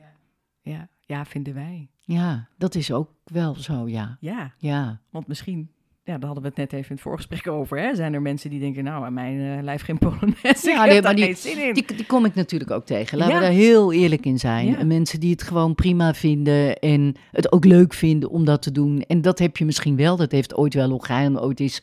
[0.63, 1.89] ja, ja, vinden wij.
[2.01, 4.17] Ja, dat is ook wel zo, ja.
[4.21, 5.71] Ja, Ja, want misschien,
[6.09, 7.95] ja, daar hadden we het net even in het voorgesprek over, hè?
[7.95, 11.15] Zijn er mensen die denken, nou, aan mijn eh, lijf geen polonaise, Ja, nee, maar
[11.15, 11.75] die- geen zin in.
[11.75, 13.19] die, die kom ik natuurlijk ook tegen.
[13.19, 13.41] Laten Ja.
[13.41, 14.67] we daar heel eerlijk in zijn.
[14.67, 14.85] Ja.
[14.85, 19.01] Mensen die het gewoon prima vinden en het ook leuk vinden om dat te doen.
[19.07, 20.17] En dat heb je misschien wel.
[20.17, 21.83] Dat heeft ooit wel Logijn ooit eens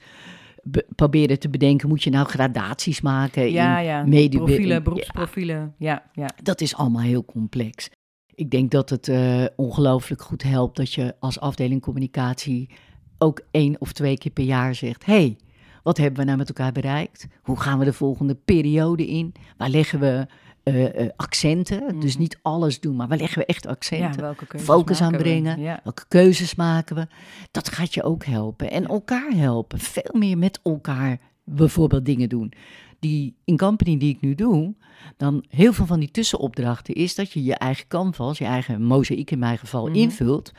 [0.63, 1.87] be- proberen te bedenken.
[1.89, 6.29] Moet je nou gradaties maken ja, in ja, mede- profielen, beroepsprofielen, ja, ja.
[6.43, 7.89] Dat is allemaal heel complex.
[8.35, 12.69] Ik denk dat het eh, ongelooflijk goed helpt dat je als afdeling communicatie
[13.17, 15.37] ook één of twee keer per jaar zegt: hey,
[15.83, 17.27] wat hebben we nou met elkaar bereikt?
[17.41, 19.33] Hoe gaan we de volgende periode in?
[19.57, 20.27] Waar leggen we
[20.63, 21.99] eh, eh, accenten?
[21.99, 22.21] Dus Mhm.
[22.21, 24.21] niet alles doen, maar waar leggen we echt ja accenten?
[24.21, 25.05] welke keuzes Focus we?
[25.05, 25.59] aanbrengen.
[25.59, 25.79] Ja.
[25.83, 27.07] Welke keuzes maken we?
[27.51, 28.71] Dat gaat je ook helpen.
[28.71, 29.79] En elkaar helpen.
[29.79, 32.53] Veel meer met elkaar bijvoorbeeld dingen doen.
[32.99, 34.73] Die in company die ik nu doe,
[35.17, 39.31] dan heel veel van die tussenopdrachten is dat je je eigen canvas, je eigen mozaïek
[39.31, 39.95] in mijn geval, Mhm.
[39.95, 40.51] invult.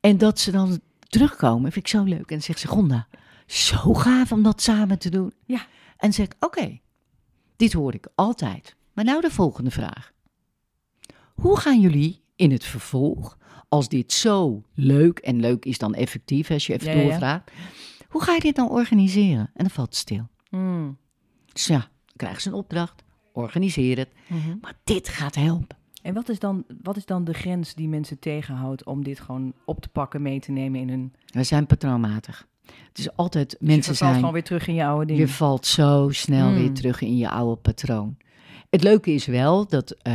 [0.00, 0.80] En dat ze dan
[1.10, 1.72] terugkomen.
[1.72, 2.18] Vind ik zo leuk.
[2.18, 3.08] En dan zegt ze, Gonda,
[3.46, 5.32] zo gaaf om dat samen te doen.
[5.46, 5.58] Ja.
[5.58, 6.78] En dan zeg ik, oké,
[7.56, 8.76] dit hoor ik altijd.
[8.92, 10.12] Maar nou de volgende vraag.
[11.34, 16.50] Hoe gaan jullie in het vervolg, als dit zo leuk, en leuk is dan effectief
[16.50, 17.08] als je even Ja, ja, ja.
[17.08, 17.50] doorvraagt,
[18.08, 19.50] hoe ga je dit nou organiseren?
[19.54, 20.28] En dan valt het stil.
[20.50, 20.98] Mm.
[21.52, 24.12] Dus ja, dan krijgen ze een opdracht, organiseer het.
[24.26, 24.56] Mhm.
[24.60, 25.76] Maar dit gaat helpen.
[26.02, 29.52] En wat is, dan, wat is dan de grens die mensen tegenhoudt om dit gewoon
[29.64, 31.12] op te pakken, mee te nemen in hun...
[31.26, 32.46] We zijn patroonmatig.
[32.88, 35.20] Het is altijd, Dus mensen je zijn, gewoon weer terug in je oude dingen.
[35.22, 36.74] je valt zo snel weer Mm.
[36.74, 38.16] terug in je oude patroon.
[38.70, 40.14] Het leuke is wel dat eh,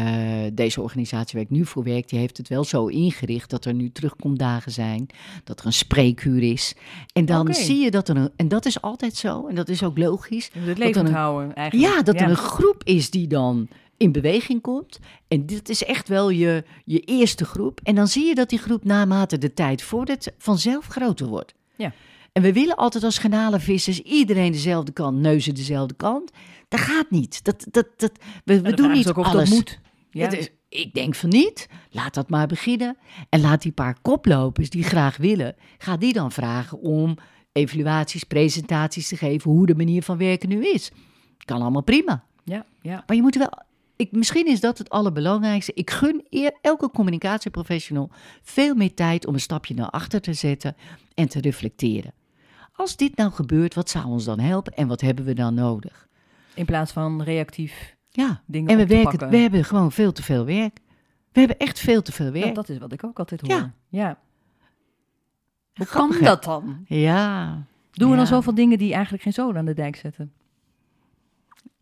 [0.53, 3.73] deze organisatie waar ik nu voor werk, die heeft het wel zo ingericht dat er
[3.73, 5.07] nu terugkomdagen zijn,
[5.43, 6.75] dat er een spreekuur is.
[7.13, 9.83] En dan zie je dat er een, en dat is altijd zo, en dat is
[9.83, 11.93] ook logisch, Je het een- houden eigenlijk.
[11.93, 13.67] Ja, dat er een groep is die dan
[14.05, 14.99] in beweging komt.
[15.27, 17.79] En dit is echt wel je, je eerste groep.
[17.83, 21.53] En dan zie je dat die groep naarmate de tijd vordert vanzelf groter wordt.
[21.75, 21.93] Ja.
[22.31, 26.31] En we willen altijd als garnalenvissers iedereen dezelfde kant, neuzen dezelfde kant.
[26.67, 27.43] Dat gaat niet.
[27.43, 28.11] Dat, dat, dat,
[28.43, 29.49] we we doen niet ook alles.
[29.49, 29.79] dat moet.
[30.09, 30.31] Ja.
[30.31, 31.67] Is- ik denk van niet.
[31.91, 32.97] Laat dat maar beginnen.
[33.29, 37.15] En laat die paar koplopers die graag willen, ga die dan vragen om
[37.51, 40.91] evaluaties, presentaties te geven hoe de manier van werken nu is.
[41.45, 42.23] Kan allemaal prima.
[42.43, 43.03] ja, ja.
[43.07, 43.51] Maar je moet wel
[43.95, 45.71] ik, misschien is dat het allerbelangrijkste.
[45.73, 48.09] Ik gun eer, elke communicatieprofessional
[48.43, 50.75] veel meer tijd om een stapje naar achter te zetten
[51.13, 52.13] en te reflecteren.
[52.73, 56.07] Als dit nou gebeurt, wat zou ons dan helpen en wat hebben we dan nodig?
[56.53, 59.29] In plaats van reactief Ja, dingen en we, op te werken, pakken.
[59.29, 60.79] we hebben gewoon veel te veel werk.
[61.31, 62.55] We hebben echt veel te veel Ja, werk.
[62.55, 63.49] dat is wat ik ook altijd hoor.
[63.49, 63.73] Ja.
[63.89, 64.19] Ja.
[65.73, 66.85] Hoe kan dat dan?
[66.87, 67.63] Ja.
[67.91, 70.31] Doen we dan zoveel dingen die eigenlijk geen zoden aan de dijk zetten?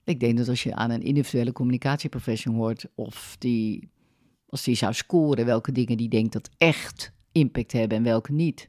[0.06, 3.90] Ik denk dat als je aan een individuele communicatieprofessional hoort, of die,
[4.48, 8.68] als die zou scoren welke dingen die denkt dat echt impact hebben en welke niet,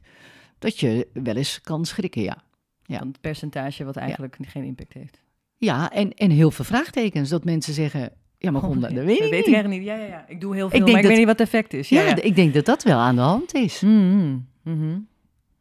[0.59, 2.43] dat je wel eens kan schrikken, ja.
[2.83, 2.97] Ja.
[2.97, 5.21] Van het percentage wat eigenlijk geen impact heeft.
[5.57, 7.29] Ja, en, en heel veel vraagtekens.
[7.29, 9.47] Dat mensen zeggen, ja, maar Gonda, dat weet ik Oh, weet niet.
[9.47, 9.89] ik eigenlijk niet.
[9.91, 10.25] Ja, ja, ja.
[10.27, 11.89] Ik doe heel veel, denk maar ik dat- weet niet wat het effect is.
[11.89, 13.81] Ja, ik denk dat dat wel aan de hand is.
[13.81, 14.99] Mhm, mhm.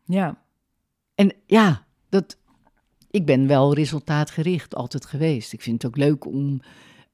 [0.04, 0.42] ja.
[1.14, 2.38] En ja, dat,
[3.14, 5.52] ik ben wel resultaatgericht altijd geweest.
[5.52, 6.60] Ik vind het ook leuk om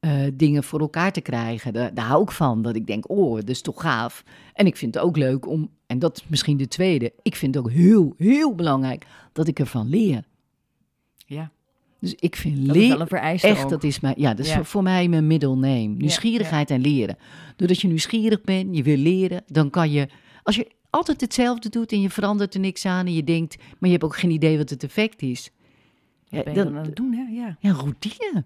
[0.01, 1.73] eh, dingen voor elkaar te krijgen.
[1.73, 2.63] Daar, daar hou ik van.
[2.63, 4.25] Dat ik denk, oh, dat is toch gaaf.
[4.55, 7.55] En ik vind het ook leuk om, en dat is misschien de tweede, ik vind
[7.55, 10.25] het ook heel, heel belangrijk dat ik ervan leer.
[11.27, 11.51] ja.
[12.01, 13.71] Dus ik vind Dat leren echt, ook.
[13.71, 14.65] dat is mijn, ja, dat is Ja.
[14.65, 15.87] voor- mij mijn middle name.
[15.87, 17.17] Nieuwsgierigheid en leren.
[17.57, 20.09] Doordat je nieuwsgierig bent, je wil leren, dan kan je,
[20.43, 23.77] als je altijd hetzelfde doet en je verandert er niks aan en je denkt, maar
[23.81, 25.51] je hebt ook geen idee wat het effect is.
[26.31, 27.23] Ja, Wat ben je dan- dan aan het doen, hè?
[27.23, 27.57] Ja.
[27.61, 28.45] ja, routine.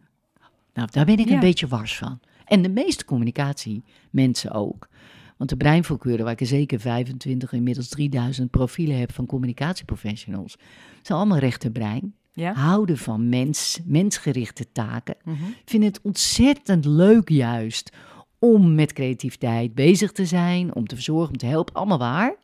[0.74, 1.34] Nou, daar ben ik Ja.
[1.34, 2.20] een beetje wars van.
[2.44, 4.88] En de meeste communicatiemensen ook.
[5.36, 10.56] Want de breinvolkeuren, waar ik er zeker 25, inmiddels 3000 profielen heb van communicatieprofessionals,
[11.02, 12.14] zijn allemaal rechterbrein.
[12.32, 12.52] Ja?
[12.52, 15.14] Houden van mens, mensgerichte taken.
[15.24, 15.36] Mhm.
[15.64, 17.92] Vinden het ontzettend leuk juist
[18.38, 22.34] om met creativiteit bezig te zijn, om te verzorgen, om te helpen, allemaal waar.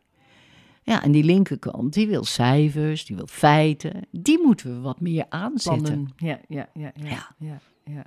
[0.83, 3.93] Ja, en die linkerkant, die wil cijfers, die wil feiten.
[4.11, 6.09] Die moeten we wat meer aanzetten.
[6.17, 7.09] Ja, ja, ja, ja.
[7.09, 7.35] Ja.
[7.39, 7.61] ja.
[7.85, 8.03] ja.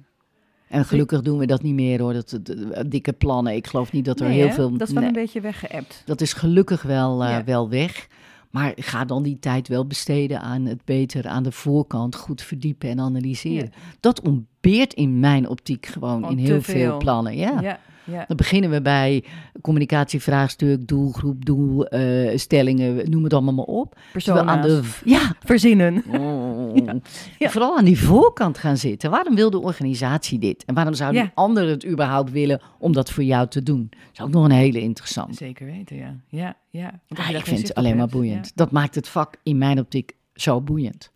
[0.67, 3.55] En gelukkig doen we dat niet meer hoor, dat, dat- dikke plannen.
[3.55, 4.77] Ik geloof niet dat er heel veel...
[4.77, 6.01] Dat is wel een beetje weggeëpt.
[6.05, 8.07] dat is gelukkig wel, eh, wel weg.
[8.51, 12.89] Maar ga dan die tijd wel besteden aan het beter aan de voorkant goed verdiepen
[12.89, 13.71] en analyseren.
[13.99, 16.97] Dat ontbeert in mijn optiek gewoon in heel veel veel.
[16.97, 17.35] plannen.
[17.37, 17.61] Ja.
[17.61, 18.25] Ja, ja.
[18.27, 19.23] Dan beginnen we bij
[19.61, 23.99] communicatievraagstuk, doelgroep, doelstellingen, noem het allemaal maar op.
[24.11, 24.45] Persona's.
[24.45, 26.03] aan de, ja, Verzinnen.
[27.37, 27.49] Ja.
[27.49, 29.09] Vooral aan die voorkant gaan zitten.
[29.09, 30.65] Waarom wil de organisatie dit?
[30.65, 31.21] En waarom zou Ja.
[31.21, 33.87] die ander het überhaupt willen om dat voor jou te doen?
[33.89, 35.33] Dat is ook nog een hele interessante.
[35.37, 36.15] Zeker weten, ja.
[36.27, 36.99] Ja, ja.
[37.07, 38.51] Ik geen vind het alleen maar boeiend.
[38.55, 41.11] Dat maakt het vak in mijn optiek zo boeiend.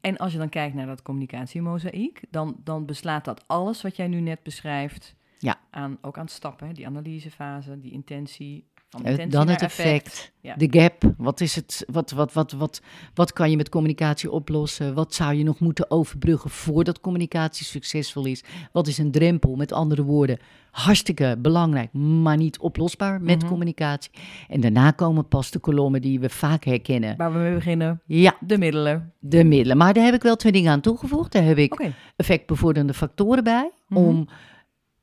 [0.00, 4.08] En als je dan kijkt naar dat communicatiemozaïek, dan, dan beslaat dat alles wat jij
[4.08, 5.58] nu net beschrijft, Ja.
[5.70, 6.66] aan, ook aan stappen.
[6.66, 6.72] Hè?
[6.72, 8.68] Die analysefase, die intentie.
[8.88, 10.54] Van Eh, intentie Dan het effect, Ja.
[10.56, 11.14] de gap.
[11.16, 12.82] Wat, is het, wat, wat, wat, wat,
[13.14, 14.94] wat kan je met communicatie oplossen?
[14.94, 18.44] Wat zou je nog moeten overbruggen voordat communicatie succesvol is?
[18.72, 19.56] Wat is een drempel?
[19.56, 20.38] Met andere woorden,
[20.70, 23.48] hartstikke belangrijk, maar niet oplosbaar met Mhm.
[23.48, 24.10] communicatie.
[24.48, 27.16] En daarna komen pas de kolommen die we vaak herkennen.
[27.16, 29.12] Waar we mee beginnen, Ja, de middelen.
[29.18, 29.76] de middelen.
[29.76, 31.32] Maar daar heb ik wel twee dingen aan toegevoegd.
[31.32, 33.70] Daar heb ik effectbevorderende factoren bij.
[33.88, 34.00] Mhm.
[34.00, 34.28] om,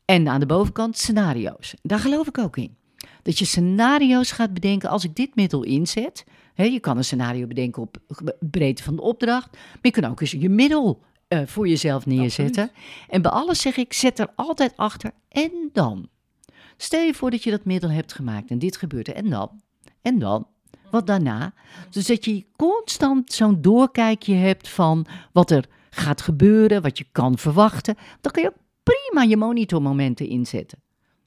[0.08, 1.74] en aan de bovenkant scenario's.
[1.82, 2.78] Daar geloof ik ook in.
[3.22, 6.26] Dat je scenario's gaat bedenken als ik dit middel inzet.
[6.54, 7.98] Hè, je kan een scenario bedenken op
[8.39, 9.52] breedte van de opdracht.
[9.52, 12.72] Maar je kan ook eens je middel eh, voor jezelf neerzetten.
[13.10, 16.10] En bij alles zeg ik, zet er altijd achter en dan.
[16.78, 19.62] Stel je voor dat je dat middel hebt gemaakt en dit gebeurt er en dan.
[20.02, 20.48] En dan.
[20.91, 21.54] Wat daarna.
[21.89, 27.38] Dus dat je constant zo'n doorkijkje hebt van wat er gaat gebeuren, wat je kan
[27.38, 27.96] verwachten.
[28.22, 30.80] Dan kun je ook prima je monitormomenten inzetten.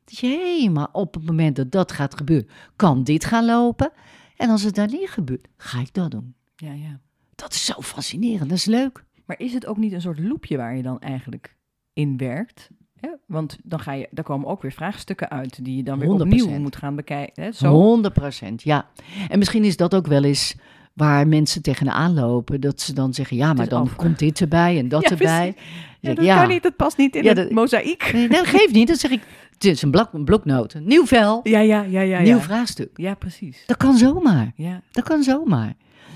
[0.05, 3.93] Dat je helemaal op het moment dat dat gaat gebeuren, kan dit gaan lopen.
[4.37, 6.35] En als het dan niet gebeurt, ga ik dat doen.
[6.57, 7.01] Ja, ja.
[7.35, 9.05] Dat is zo fascinerend, dat is leuk.
[9.25, 11.57] Maar is het ook niet een soort loopje waar je dan eigenlijk
[11.93, 12.71] in werkt?
[13.01, 13.09] Hè?
[13.27, 16.13] Want dan ga je, daar komen ook weer vraagstukken uit die je dan weer 100%.
[16.13, 17.43] opnieuw moet gaan bekijken.
[17.43, 17.53] Hè?
[17.53, 17.73] Zo.
[17.73, 18.91] 100 procent, ja.
[19.29, 20.57] En misschien is dat ook wel eens
[20.93, 22.61] waar mensen tegenaan lopen.
[22.61, 25.55] Dat ze dan zeggen, ja, maar dan komt dit erbij en dat Ja, erbij.
[26.01, 28.13] Ja, dat kan niet, dat past niet in Ja, het dat- mozaïek.
[28.13, 28.87] Nee, dat geeft niet.
[28.89, 29.23] Dan zeg ik,
[29.53, 32.21] het is een, blok, een bloknoot, een nieuw vel, Ja, ja, ja, ja.
[32.21, 32.91] nieuw vraagstuk.
[32.95, 33.63] Ja, precies.
[33.67, 34.53] Dat kan zomaar.
[34.55, 35.75] Ja, Dat kan zomaar.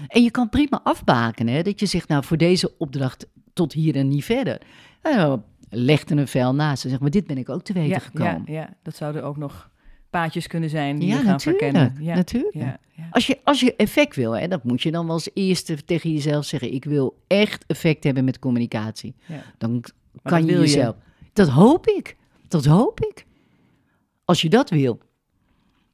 [0.08, 1.54] En je kan prima afbakenen.
[1.54, 1.62] Hè?
[1.62, 4.60] Dat je zegt, nou, voor deze opdracht tot hier en niet verder.
[5.02, 8.00] Nou, leg er een vel naast en zeg maar, dit ben ik ook te weten
[8.00, 8.42] gekomen.
[8.46, 9.70] ja, ja, dat zouden ook nog
[10.20, 11.64] paadjes kunnen zijn die Ja, we gaan natuurlijk.
[11.64, 12.05] verkennen.
[12.05, 12.55] Ja, natuurlijk.
[12.55, 13.09] ja, ja.
[13.11, 16.12] Als, je, als je effect wil, hè, dat moet je dan wel als eerste tegen
[16.12, 16.72] jezelf zeggen.
[16.72, 19.14] Ik wil echt effect hebben met communicatie.
[19.59, 19.85] Dan
[20.22, 20.61] kan je wil je.
[20.61, 20.96] jezelf...
[21.33, 22.16] Dat hoop ik.
[22.48, 23.27] Dat hoop ik.
[24.24, 24.98] Als je dat wil.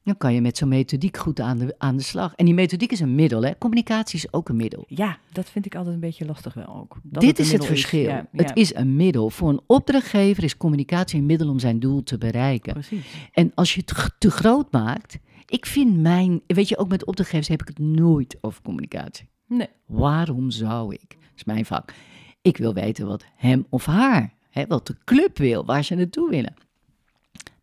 [0.03, 2.33] Dan kan je met zo'n methodiek goed aan de, aan de slag.
[2.35, 3.57] En die methodiek is een middel, hè?
[3.57, 4.85] Communicatie is ook een middel.
[4.87, 6.97] Ja, dat vind ik altijd een beetje lastig wel ook.
[7.03, 8.01] Dat Dit is het verschil.
[8.01, 9.29] Ja, Het is een middel.
[9.29, 12.73] Voor een opdrachtgever is communicatie een middel om zijn doel te bereiken.
[12.73, 13.05] Precies.
[13.31, 15.17] En als je het te groot maakt.
[15.45, 16.41] Ik vind mijn.
[16.47, 19.29] Weet je, ook met opdrachtgevers heb ik het nooit over communicatie.
[19.47, 19.67] Nee.
[19.85, 21.09] Waarom zou ik?
[21.09, 21.93] Dat is mijn vak.
[22.41, 26.29] Ik wil weten wat hem of haar, hè, wat de club wil, waar ze naartoe
[26.29, 26.53] willen.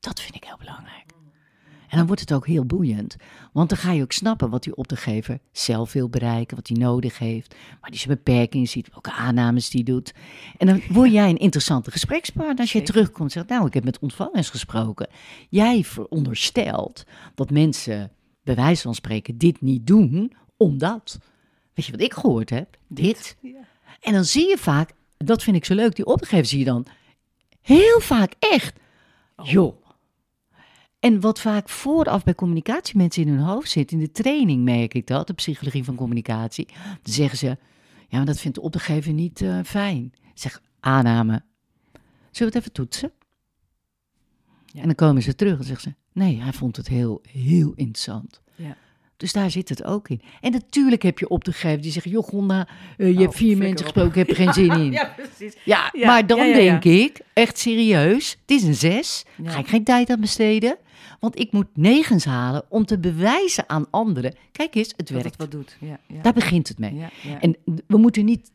[0.01, 1.08] Dat vind ik heel belangrijk.
[1.89, 3.17] En dan wordt het ook heel boeiend.
[3.53, 7.19] Want dan ga je ook snappen wat die opdrachtgever zelf wil bereiken, wat hij nodig
[7.19, 10.15] heeft, waar hij zijn beperkingen ziet, welke aannames die doet.
[10.59, 13.85] En dan word jij een interessante gesprekspartner als je terugkomt en zegt, nou, ik heb
[13.85, 15.09] met ontvangers gesproken.
[15.49, 18.11] Jij veronderstelt dat mensen,
[18.43, 21.19] bij wijze van spreken, dit niet doen, omdat.
[21.75, 22.77] Weet je wat ik gehoord heb?
[22.89, 23.37] Dit.
[23.41, 23.51] Ja.
[24.01, 26.87] En dan zie je vaak, dat vind ik zo leuk, die opdrachtgever zie je dan
[27.61, 28.77] heel vaak echt.
[29.43, 29.87] Joh.
[31.01, 35.07] En wat vaak vooraf bij communicatiemensen in hun hoofd zit, in de training merk ik
[35.07, 36.69] dat, de psychologie van communicatie,
[37.03, 37.47] dan zeggen ze,
[38.09, 40.13] ja, maar dat vindt de opdrachtgever niet eh, fijn.
[40.35, 41.43] Zeg, aanname.
[42.31, 43.13] Zullen we het even toetsen?
[44.67, 44.81] Ja.
[44.81, 48.41] En dan komen ze terug en zeggen ze, nee, hij vond het heel, heel interessant.
[48.55, 48.77] Ja.
[49.19, 50.21] Dus daar zit het ook in.
[50.41, 53.67] En natuurlijk heb je opdrachtgevers die zeggen, joh Gonda, eh, je Oh, hebt vier flikker
[53.69, 53.93] mensen op.
[53.93, 54.93] gesproken, ik heb er geen zin in.
[54.93, 55.57] Ja, precies.
[55.65, 56.57] Ja, Ja, maar dan ja, ja, ja.
[56.79, 59.25] denk ik, echt serieus, het is een zes.
[59.45, 60.77] Ga ik geen tijd aan besteden?
[61.21, 64.35] Want ik moet negens halen om te bewijzen aan anderen.
[64.53, 65.37] Kijk eens, het Dat het werkt.
[65.37, 65.77] wat doet.
[65.81, 66.23] Ja, ja.
[66.23, 67.05] Daar begint het mee.
[67.41, 68.51] En we moeten niet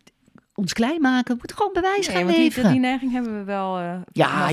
[0.56, 1.32] ons klein maken.
[1.34, 2.72] We moeten gewoon bewijs Nee, gaan want die, leveren.
[2.72, 4.52] die neiging hebben we wel eh Ja,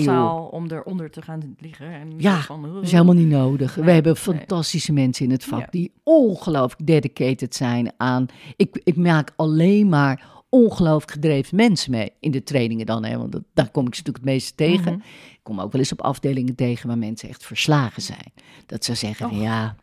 [0.50, 1.92] om eronder te gaan liggen.
[1.92, 3.74] En Ja, Dat is helemaal niet nodig.
[3.74, 4.22] we hebben nee.
[4.22, 5.66] fantastische mensen in het vak Ja.
[5.70, 8.26] die ongelooflijk dedicated zijn aan.
[8.56, 13.04] Ik, ik maak alleen maar ongelooflijk gedreven mensen mee in de trainingen dan.
[13.04, 14.92] Hè, want dat, daar kom ik ze natuurlijk het meeste tegen.
[14.92, 15.00] Mhm.
[15.32, 18.32] Ik kom ook wel eens op afdelingen tegen waar mensen echt verslagen zijn.
[18.66, 19.40] Dat ze zeggen: Och.
[19.40, 19.76] ja,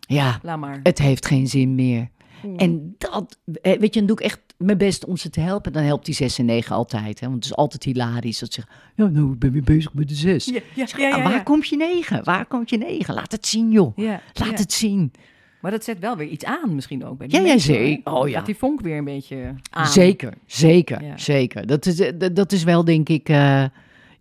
[0.00, 0.40] ja,
[0.82, 2.08] het heeft geen zin meer.
[2.56, 5.72] En dat, eh, weet je, dan doe ik echt mijn best om ze te helpen.
[5.72, 7.20] Dan helpt die 6 en 9 altijd.
[7.20, 7.26] Hè?
[7.26, 10.08] Want het is altijd hilarisch dat ze zeggen, ja, nou, ik ben weer bezig met
[10.08, 10.44] de 6.
[10.44, 12.24] ja, ja, Zeg, ja, ja, "Ah, waar komt je 9?
[12.24, 13.14] Waar komt je 9?
[13.14, 13.96] Laat het zien, joh.
[13.96, 15.12] Ja, Laat het zien.
[15.60, 18.12] Maar dat zet wel weer iets aan misschien ook bij die Ja, ja, mensen, zeker.
[18.12, 18.20] hoor.
[18.22, 18.36] Oh, ja.
[18.36, 19.86] Gaat die vonk weer een beetje aan.
[19.86, 21.66] Zeker, zeker, zeker.
[21.66, 23.64] Dat is, eh, dat- dat is wel, denk ik, eh,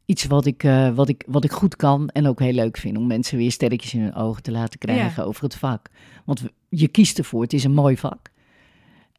[0.06, 2.98] iets wat ik, eh, wat, ik, wat ik goed kan en ook heel leuk vind.
[2.98, 5.88] Om mensen weer sterretjes in hun ogen te laten krijgen over het vak.
[6.26, 8.31] Want je kiest ervoor, het is een mooi vak.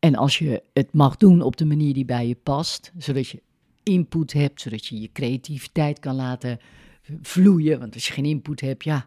[0.03, 3.43] En als je het mag doen op de manier die bij je past, zodat je
[3.83, 6.59] input hebt, zodat je je creativiteit kan laten
[7.23, 7.79] vloeien.
[7.79, 9.07] Want als je geen input hebt, ja,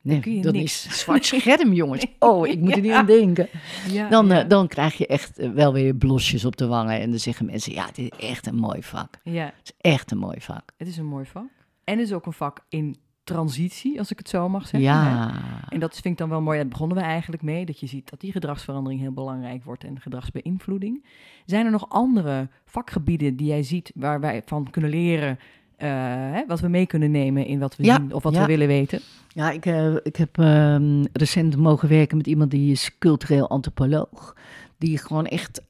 [0.00, 2.06] nee, dan is zwart scherm, jongens.
[2.18, 3.48] Oh, ik moet er niet aan denken.
[3.90, 4.42] Ja, Dan, ja.
[4.42, 7.00] eh, dan krijg je echt eh, wel weer blosjes op de wangen.
[7.00, 9.18] En dan zeggen mensen, ja, dit is echt een mooi vak.
[9.24, 10.72] ja, Het is echt een mooi vak.
[10.76, 11.48] het is een mooi vak.
[11.84, 12.96] En het is ook een vak in
[13.26, 14.80] transitie, als ik het zo mag zeggen.
[14.80, 15.34] Ja,
[15.68, 16.58] En dat vind ik dan wel mooi.
[16.58, 17.66] Daar begonnen we eigenlijk mee.
[17.66, 21.04] Dat je ziet dat die gedragsverandering heel belangrijk wordt en gedragsbeïnvloeding.
[21.46, 25.38] Zijn er nog andere vakgebieden die jij ziet waar wij van kunnen leren?
[25.76, 25.88] eh,
[26.32, 28.40] hè, wat we mee kunnen nemen in wat we Ja, zien of wat ja.
[28.40, 29.00] we willen weten?
[29.28, 34.36] ja ik, eh, ik heb ehm, recent mogen werken met iemand die is cultureel antropoloog.
[34.78, 35.62] Die gewoon echt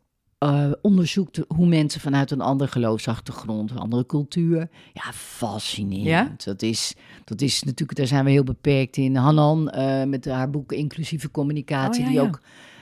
[0.47, 4.69] eh, onderzoekt hoe mensen vanuit een andere geloofsachtergrond, een andere cultuur.
[4.93, 6.45] Ja, fascinerend.
[6.45, 6.51] Ja?
[6.53, 9.17] Dat, is, dat is natuurlijk, daar zijn we heel beperkt in.
[9.17, 12.27] Hanan eh, met haar boek Inclusieve Communicatie, Oh, ja, die ja.
[12.27, 12.41] ook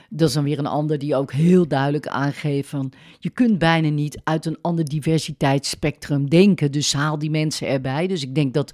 [0.09, 2.91] dat is dan weer een ander die ook heel duidelijk aangeeft van...
[3.19, 6.71] je kunt bijna niet uit een ander diversiteitsspectrum denken.
[6.71, 8.07] Dus haal die mensen erbij.
[8.07, 8.73] Dus ik denk dat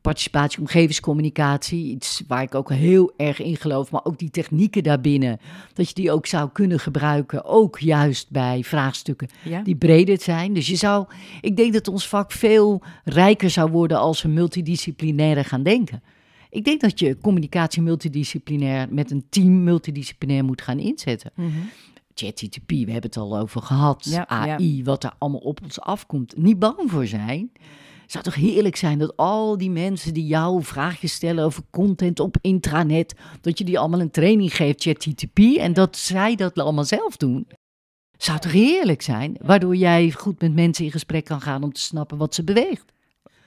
[0.00, 1.84] participatie, omgevingscommunicatie...
[1.84, 3.90] iets waar ik ook heel erg in geloof...
[3.90, 5.40] maar ook die technieken daarbinnen...
[5.72, 7.44] dat je die ook zou kunnen gebruiken...
[7.44, 9.62] ook juist bij vraagstukken Ja?
[9.62, 10.52] die breder zijn.
[10.52, 11.06] Dus je zou...
[11.40, 13.98] Ik denk dat ons vak veel rijker zou worden...
[13.98, 16.02] als we multidisciplinair gaan denken.
[16.50, 21.30] Ik denk dat je communicatie multidisciplinair met een team multidisciplinair moet gaan inzetten.
[21.34, 21.48] Mhm.
[22.14, 24.04] ChatGTP, we hebben het al over gehad.
[24.04, 26.36] Ja, AI, wat er allemaal op ons afkomt.
[26.36, 27.50] Niet bang voor zijn.
[28.08, 32.36] Zou toch heerlijk zijn dat al die mensen die jou vraagjes stellen over content op
[32.40, 37.16] intranet, dat je die allemaal een training geeft, ChatGTP, en dat zij dat allemaal zelf
[37.16, 37.48] doen.
[38.16, 41.80] Zou toch heerlijk zijn, waardoor jij goed met mensen in gesprek kan gaan om te
[41.80, 42.92] snappen wat ze beweegt.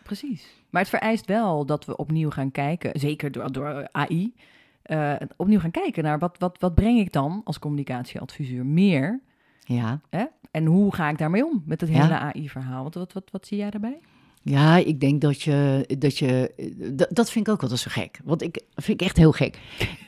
[0.03, 0.45] Precies.
[0.69, 4.33] Maar het vereist wel dat we opnieuw gaan kijken, zeker door, door AI,
[4.81, 9.19] eh, opnieuw gaan kijken naar wat, wat, wat breng ik dan als communicatieadviseur meer?
[9.59, 10.01] Ja.
[10.09, 10.25] Hè?
[10.51, 12.01] En hoe ga ik daarmee om met het Ja.
[12.01, 12.83] hele AI-verhaal?
[12.83, 13.99] Wat, wat, wat, wat zie jij daarbij?
[14.43, 15.85] Ja, ik denk dat je.
[15.99, 16.51] Dat, je
[16.93, 18.19] dat, dat vind ik ook altijd zo gek.
[18.23, 19.59] Want ik vind ik echt heel gek.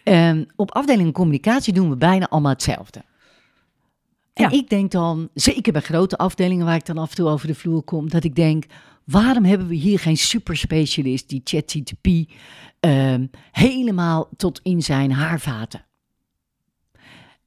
[0.03, 3.01] Ehm, op afdeling communicatie doen we bijna allemaal hetzelfde.
[4.33, 4.57] En Ja.
[4.57, 7.55] ik denk dan, zeker bij grote afdelingen waar ik dan af en toe over de
[7.55, 8.65] vloer kom, dat ik denk,
[9.03, 12.07] waarom hebben we hier geen superspecialist die ChatGTP
[12.79, 15.85] ehm, helemaal tot in zijn haarvaten?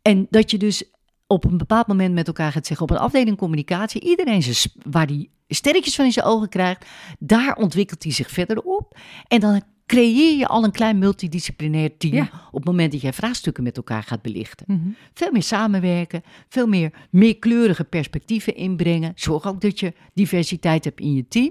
[0.02, 0.84] En dat je dus
[1.26, 5.06] op een bepaald moment met elkaar gaat zeggen, op een afdeling communicatie, iedereen zijn, waar
[5.06, 6.86] die sterretjes van in zijn ogen krijgt,
[7.18, 8.98] daar ontwikkelt hij zich verder op.
[9.28, 12.30] En dan creëer je al een klein multidisciplinair team Ja.
[12.46, 14.66] op het moment dat jij vraagstukken met elkaar gaat belichten.
[14.68, 14.88] Mhm.
[15.14, 19.12] Veel meer samenwerken, veel meer meerkleurige perspectieven inbrengen.
[19.14, 21.50] Zorg ook dat je diversiteit hebt in je team.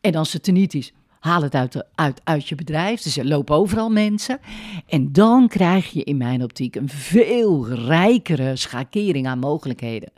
[0.00, 3.02] En als het er niet is, haal het uit, uit, uit je bedrijf.
[3.02, 4.40] Dus er lopen overal mensen.
[4.86, 10.12] En dan krijg je in mijn optiek een veel rijkere schakering aan mogelijkheden.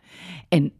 [0.48, 0.72] En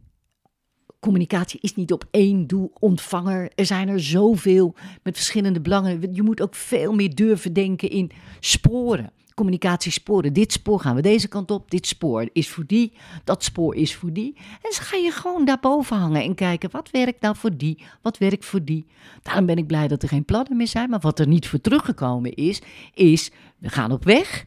[0.99, 3.51] communicatie is niet op één doel ontvanger.
[3.55, 6.13] Er zijn er zoveel met verschillende belangen.
[6.13, 9.11] Je moet ook veel meer durven denken in sporen.
[9.35, 10.33] Communicatiesporen.
[10.33, 11.71] Dit spoor gaan we deze kant op.
[11.71, 12.93] Dit spoor is voor die.
[13.23, 14.33] Dat spoor is voor die.
[14.37, 17.83] En dan ga je gewoon daarboven hangen en kijken wat werkt nou voor die.
[18.01, 18.85] Wat werkt voor die.
[19.21, 20.89] Daarom ben ik blij dat er geen plannen meer zijn.
[20.89, 22.61] Maar wat er niet voor teruggekomen is,
[22.93, 24.45] is we gaan op weg.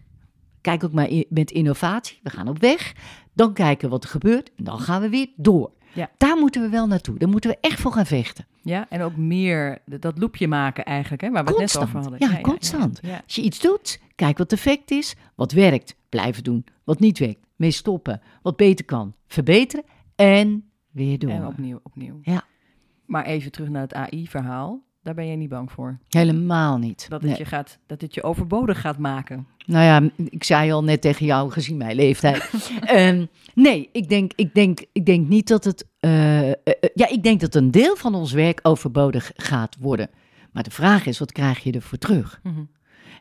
[0.60, 2.18] Kijk ook maar i- met innovatie.
[2.22, 2.92] We gaan op weg.
[3.32, 4.50] Dan kijken wat er gebeurt.
[4.56, 5.70] En dan gaan we weer door.
[5.94, 6.10] Ja.
[6.16, 7.18] Daar moeten we wel naartoe.
[7.18, 8.46] Daar moeten we echt voor gaan vechten.
[8.62, 12.20] Ja, en ook meer dat loopje maken eigenlijk, hè, waar we het net over Constant.
[12.20, 12.36] hadden.
[12.36, 12.98] Ja, constant.
[13.02, 13.22] Ja.
[13.24, 15.14] Als je iets doet, kijk wat het effect is.
[15.34, 16.64] Wat werkt, blijven doen.
[16.84, 18.20] Wat niet werkt, mee stoppen.
[18.42, 19.84] Wat beter kan, verbeteren.
[20.14, 21.30] En weer door.
[21.30, 22.18] En opnieuw, opnieuw.
[22.22, 22.44] Ja.
[23.06, 24.82] Maar even terug naar het AI-verhaal.
[25.04, 25.98] Daar ben jij niet bang voor.
[26.08, 27.06] Helemaal niet.
[27.08, 27.38] Dat het, Nee.
[27.38, 29.46] je, gaat, dat het je overbodig gaat maken.
[29.66, 32.50] Nou ja, ik zei al net tegen jou, gezien mijn leeftijd.
[32.84, 35.86] Ehm, nee, ik denk, ik, denk, ik denk niet dat het.
[36.00, 40.10] eh, eh, eh, ja, ik denk dat een deel van ons werk overbodig gaat worden.
[40.52, 42.40] Maar de vraag is, wat krijg je ervoor terug?
[42.42, 42.60] Mhm.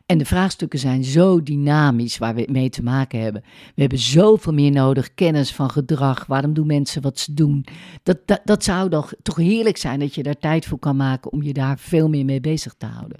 [0.06, 3.42] En de vraagstukken zijn zo dynamisch waar we mee te maken hebben.
[3.74, 6.26] We hebben zoveel meer nodig, kennis van gedrag.
[6.26, 7.66] Waarom doen mensen wat ze doen?
[8.02, 11.32] Dat, dat, dat zou toch, toch heerlijk zijn dat je daar tijd voor kan maken
[11.32, 13.18] om je daar veel meer mee bezig te houden.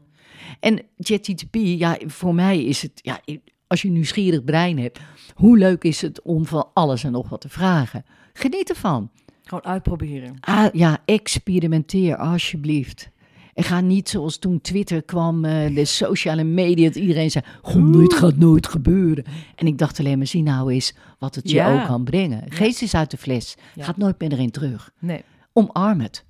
[0.61, 3.21] En ChatGPT, ja, voor mij is het, ja,
[3.67, 5.01] als je een nieuwsgierig brein hebt,
[5.35, 8.05] hoe leuk is het om van alles en nog wat te vragen?
[8.33, 9.11] Geniet ervan.
[9.43, 10.37] Gewoon uitproberen.
[10.41, 13.11] Ah, ja, experimenteer alsjeblieft.
[13.55, 17.93] En ga niet zoals toen Twitter kwam, eh, de sociale media, dat iedereen zei, goh,
[17.93, 19.25] dit gaat nooit gebeuren.
[19.55, 21.81] En ik dacht alleen maar, zie nou eens wat het je Ja.
[21.81, 22.43] ook kan brengen.
[22.49, 24.91] Geest is uit de fles, gaat nooit meer erin terug.
[24.99, 25.23] Nee.
[25.53, 26.25] Omarm het.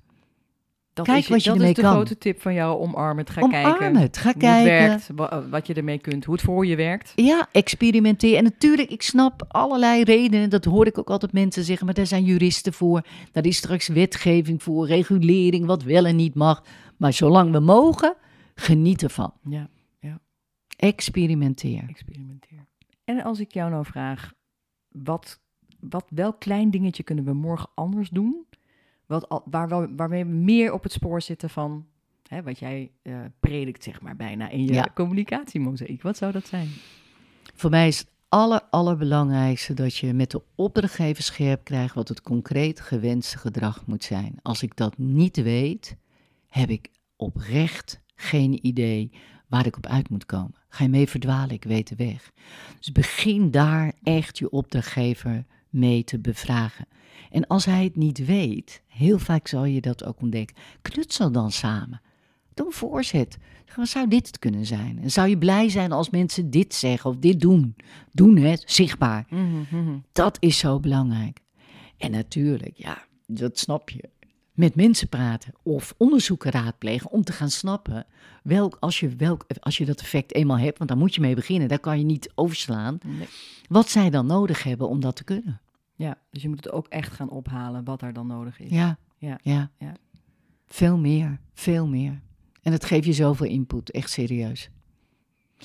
[0.95, 1.91] Dat Kijk is, wat je dat ermee is de kan.
[1.91, 3.29] grote tip van jou, omarm het.
[3.29, 4.73] Ga Omarm kijken het, ga hoe kijken.
[4.91, 7.11] het werkt, wa- wat je ermee kunt, hoe het voor je werkt.
[7.15, 8.37] Ja, experimenteer.
[8.37, 10.49] En natuurlijk, ik snap allerlei redenen.
[10.49, 11.85] Dat hoor ik ook altijd mensen zeggen.
[11.85, 13.01] Maar daar zijn juristen voor.
[13.31, 16.63] Daar is straks wetgeving voor, regulering, wat wel en niet mag.
[16.97, 18.15] Maar zolang we mogen,
[18.55, 19.33] geniet ervan.
[19.49, 19.69] Ja,
[20.77, 21.83] Experimenteer.
[21.89, 22.65] experimenteer.
[23.03, 24.33] En als ik jou nou vraag,
[24.87, 25.39] wat,
[25.79, 28.45] wat, welk klein dingetje kunnen we morgen anders doen?
[29.07, 31.85] Wat, waar, waarmee we meer op het spoor zitten van
[32.27, 34.87] hè, wat jij eh, predikt, zeg maar, bijna in je Ja.
[34.93, 36.01] communicatiemozaïek.
[36.01, 36.67] Wat zou dat zijn?
[37.55, 42.21] Voor mij is het aller, allerbelangrijkste dat je met de opdrachtgever scherp krijgt wat het
[42.21, 44.39] concreet gewenste gedrag moet zijn.
[44.41, 45.95] Als ik dat niet weet,
[46.47, 49.11] heb ik oprecht geen idee
[49.47, 50.55] waar ik op uit moet komen.
[50.69, 52.31] Ga je mee verdwalen, ik weet de weg.
[52.79, 55.45] Dus begin daar echt je opdrachtgever
[55.75, 56.87] mee te bevragen.
[57.31, 61.51] En als hij het niet weet, heel vaak zal je dat ook ontdekken, knutsel dan
[61.51, 62.01] samen.
[62.53, 63.37] Doe een voorzet.
[63.81, 64.99] Zou dit het kunnen zijn?
[65.01, 67.75] En zou je blij zijn als mensen dit zeggen of dit doen?
[68.11, 69.27] Doen het, zichtbaar.
[70.11, 71.39] Dat is zo belangrijk.
[71.97, 74.09] En natuurlijk, ja, dat snap je.
[74.53, 78.05] Met mensen praten of onderzoeken raadplegen om te gaan snappen
[78.43, 81.35] welk, als je, welk, als je dat effect eenmaal hebt, want daar moet je mee
[81.35, 83.27] beginnen, daar kan je niet overslaan, Nee.
[83.67, 85.61] wat zij dan nodig hebben om dat te kunnen.
[85.95, 88.69] Ja, dus je moet het ook echt gaan ophalen wat er dan nodig is.
[88.69, 89.39] Ja, Ja.
[89.41, 89.71] ja.
[89.77, 89.93] Ja.
[90.67, 92.21] Veel meer, veel meer.
[92.61, 94.69] En dat geeft je zoveel input, echt serieus.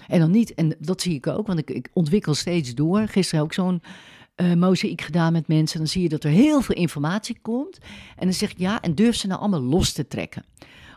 [0.09, 3.09] En dan niet, en dat zie ik ook, want ik, ik ontwikkel steeds door.
[3.09, 3.83] Gisteren ook zo'n
[4.35, 5.79] eh mozaïek gedaan met mensen.
[5.79, 7.79] Dan zie je dat er heel veel informatie komt.
[8.17, 10.45] En dan zeg ik ja, en durf ze nou allemaal los te trekken.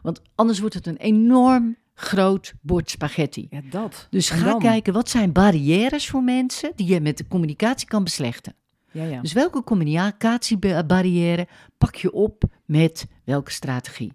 [0.01, 3.47] Want anders wordt het een enorm groot bord spaghetti.
[3.49, 4.07] Ja, dat.
[4.09, 4.59] Dus En ga dan?
[4.59, 8.55] kijken, wat zijn barrières voor mensen die je met de communicatie kan beslechten?
[8.93, 9.21] Ja, ja.
[9.21, 14.13] Dus welke communicatiebarrière pak je op met welke strategie?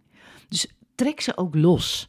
[0.49, 2.09] Dus trek ze ook los.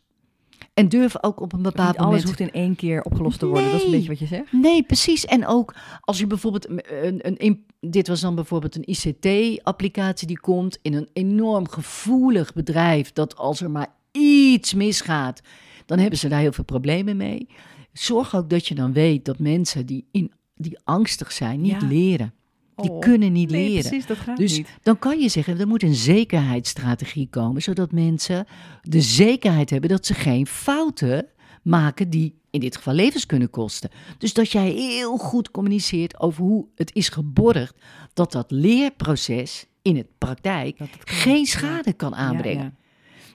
[0.73, 2.23] En durf ook op een bepaald Niet alles moment...
[2.23, 3.65] hoeft in één keer opgelost te worden.
[3.71, 3.97] Dat is een Nee.
[3.99, 4.51] beetje wat je zegt.
[4.51, 5.25] Nee, precies.
[5.25, 6.81] En ook als je bijvoorbeeld een,
[7.27, 13.13] een, een dit was dan bijvoorbeeld een ICT-applicatie die komt in een enorm gevoelig bedrijf
[13.13, 15.41] dat als er maar iets misgaat,
[15.85, 17.47] dan hebben ze daar heel veel problemen mee.
[17.93, 21.87] Zorg ook dat je dan weet dat mensen die, in, die angstig zijn niet Ja.
[21.87, 22.33] leren.
[22.81, 23.89] Die Oh, kunnen niet Nee, leren.
[23.89, 24.67] precies, dat gaat Dus niet.
[24.81, 28.45] dan kan je zeggen, er moet een zekerheidsstrategie komen, zodat mensen
[28.81, 31.25] de zekerheid hebben dat ze geen fouten
[31.63, 33.89] maken die in dit geval levens kunnen kosten.
[34.17, 37.75] Dus dat jij heel goed communiceert over hoe het is geborgd
[38.13, 42.63] dat dat leerproces in het praktijk het geen schade kan Ja, aanbrengen.
[42.63, 42.73] ja.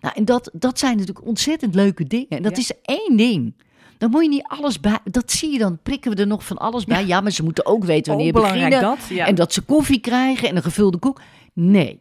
[0.01, 2.29] Nou, en dat, dat zijn natuurlijk ontzettend leuke dingen.
[2.29, 2.59] En dat Ja.
[2.63, 3.55] is één ding.
[3.99, 4.99] Dan moet je niet alles bij.
[5.05, 7.07] Dat zie je dan, prikken we er nog van alles bij.
[7.07, 8.97] Ja, maar ze moeten ook weten Oh, wanneer belangrijk beginnen.
[8.99, 9.09] dat.
[9.09, 9.27] Ja.
[9.27, 11.21] En dat ze koffie krijgen en een gevulde koek.
[11.53, 12.01] Nee.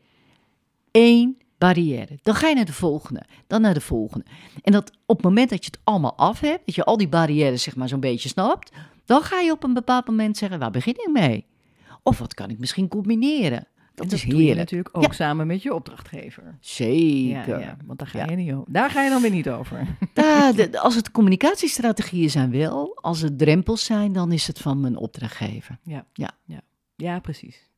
[0.92, 2.20] Eén barrière.
[2.22, 3.24] Dan ga je naar de volgende.
[3.48, 4.26] Dan naar de volgende.
[4.62, 7.08] En dat op het moment dat je het allemaal af hebt, dat je al die
[7.08, 8.72] barrières zeg maar zo'n beetje snapt,
[9.06, 11.46] dan ga je op een bepaald moment zeggen, waar begin ik mee?
[12.04, 13.68] Of wat kan ik misschien combineren?
[13.96, 14.58] Dat, En is doe je heerlijk.
[14.60, 15.12] natuurlijk ook Ja.
[15.12, 16.58] samen met je opdrachtgever.
[16.60, 17.50] Zeker.
[17.50, 18.30] Ja, ja, want daar ga, Ja.
[18.30, 18.74] je niet over.
[18.74, 19.88] daar ga je dan weer niet over.
[20.14, 24.80] Daar, de- als het communicatiestrategieën zijn wel, als het drempels zijn, dan is het van
[24.80, 25.78] mijn opdrachtgever.
[26.96, 27.56] Ja, precies.
[27.56, 27.73] Ja.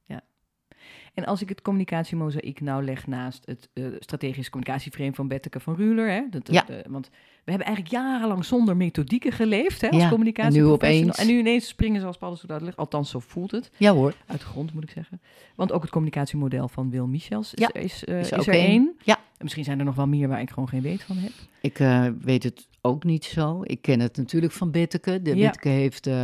[1.15, 5.75] En als ik het communicatiemozaïek nou leg naast het eh, strategisch communicatieframe van Betteke van
[5.75, 6.67] Ruler, hè, dat, Ja.
[6.67, 7.09] eh, want
[7.43, 10.59] we hebben eigenlijk jarenlang zonder methodieken geleefd hè, als Ja, communicatie.
[10.59, 12.75] en nu opeens- En nu ineens springen ze als padden zo uitleg.
[12.75, 13.71] Althans, zo voelt het.
[13.77, 14.13] Ja hoor.
[14.25, 15.21] Uit de grond, moet ik zeggen.
[15.55, 18.53] Want ook het communicatiemodel van Wil Michels is, Ja, is, eh, is is, ook er
[18.53, 18.65] één.
[18.67, 18.95] één.
[19.03, 19.17] Ja.
[19.37, 21.31] En misschien zijn er nog wel meer waar ik gewoon geen weet van heb.
[21.61, 23.59] Ik eh, weet het ook niet zo.
[23.63, 25.21] Ik ken het natuurlijk van Betteke.
[25.21, 25.45] De Ja.
[25.45, 26.15] Betteke heeft eh,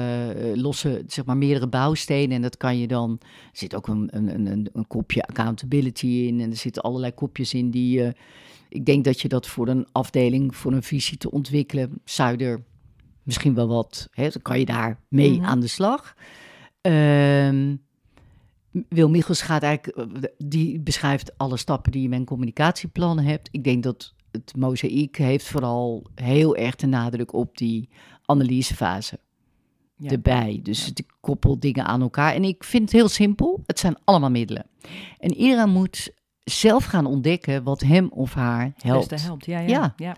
[0.53, 2.36] losse, zeg maar, meerdere bouwstenen.
[2.36, 3.18] En dat kan je dan...
[3.22, 6.39] Er zit ook een, een, een- een, kopje accountability in.
[6.41, 8.03] En er zitten allerlei kopjes in die...
[8.03, 8.12] eh,
[8.70, 12.01] ik denk dat je dat voor een afdeling, voor een visie te ontwikkelen...
[12.05, 12.64] zou je er
[13.24, 14.07] misschien wel wat...
[14.12, 15.45] Hè, dan kan je daar mee Mhm.
[15.45, 16.16] aan de slag.
[16.82, 17.76] Ehm
[18.89, 23.49] Wil Michels gaat eigenlijk, eh, die beschrijft alle stappen die je met een communicatieplan hebt.
[23.51, 27.89] Ik denk dat het mozaïek heeft vooral heel erg de nadruk op die
[28.26, 29.19] analysefase
[29.95, 30.09] Ja.
[30.09, 30.59] erbij.
[30.63, 32.34] Dus het koppelt dingen aan elkaar.
[32.34, 33.63] En ik vind het heel simpel.
[33.65, 34.65] Het zijn allemaal middelen.
[35.19, 36.11] En iedereen moet
[36.43, 39.09] zelf gaan ontdekken wat hem of haar helpt.
[39.09, 39.45] beste helpt.
[39.45, 39.67] Ja, ja.
[39.67, 39.93] Ja.
[39.97, 40.15] ja.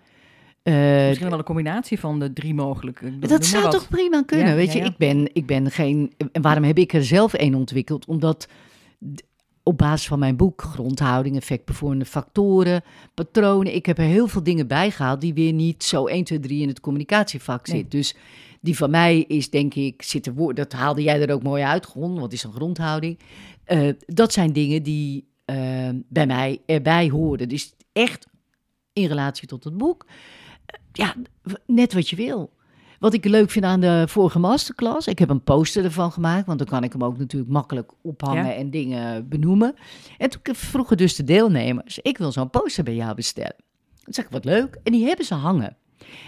[0.64, 3.20] Eh, Misschien wel een combinatie van de drie mogelijke.
[3.20, 4.86] Dat zou toch prima kunnen, Ja, weet ja, je.
[4.90, 6.14] Ik, ben, ik ben geen...
[6.32, 8.06] En waarom heb ik er zelf één ontwikkeld?
[8.06, 8.48] Omdat
[9.64, 10.62] op basis van mijn boek...
[10.62, 12.84] grondhouding, effectbevormende factoren,
[13.14, 13.76] patronen...
[13.76, 15.22] ik heb er heel veel dingen bij gehaald...
[15.22, 17.78] die weer niet zo 1, 2, 3 in het communicatievak Nee.
[17.78, 17.92] zit.
[17.92, 18.16] Dus
[18.62, 20.02] die van mij is, denk ik...
[20.02, 22.20] Zit er woord, dat haalde jij er ook mooi uit, grond.
[22.20, 23.20] Wat is een grondhouding?
[23.64, 27.50] Eh, dat zijn dingen die eh, bij mij erbij horen.
[27.50, 28.28] Dus echt
[28.94, 30.06] in relatie tot het boek...
[30.94, 31.16] ja,
[31.66, 32.52] net wat je wil.
[33.00, 36.58] Wat ik leuk vind aan de vorige masterclass, ik heb een poster ervan gemaakt, want
[36.60, 38.54] dan kan ik hem ook natuurlijk makkelijk ophangen Ja.
[38.54, 39.76] en dingen benoemen.
[40.18, 43.56] En toen vroegen dus de deelnemers, ik wil zo'n poster bij jou bestellen.
[44.04, 44.78] Dan zeg ik, wat leuk.
[44.84, 45.76] En die hebben ze hangen.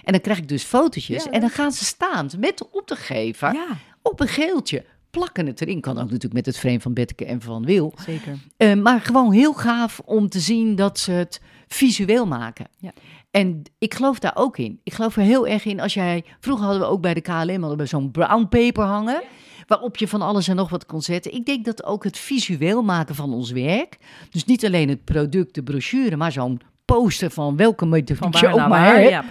[0.03, 3.53] En dan krijg ik dus fotootjes Ja, en dan gaan ze staan met de opdrachtgever
[3.53, 3.67] Ja,
[4.01, 4.85] op een geeltje.
[5.09, 5.81] Plakken het erin.
[5.81, 7.93] Kan ook natuurlijk met het frame van Betteke en van Wil.
[8.05, 8.37] zeker.
[8.57, 12.67] Eh, maar gewoon heel gaaf om te zien dat ze het visueel maken.
[12.79, 12.91] Ja.
[13.35, 14.79] En ik geloof daar ook in.
[14.83, 16.25] Ik geloof er heel erg in als jij...
[16.39, 19.23] Vroeger hadden we ook bij de KLM hadden we zo'n brown paper hangen...
[19.67, 21.33] waarop je van alles en nog wat kon zetten.
[21.33, 23.97] Ik denk dat ook het visueel maken van ons werk...
[24.29, 26.15] dus niet alleen het product, de brochure...
[26.15, 29.09] maar zo'n poster van welke methodiek Van je ook maar hebt...
[29.09, 29.23] Ja,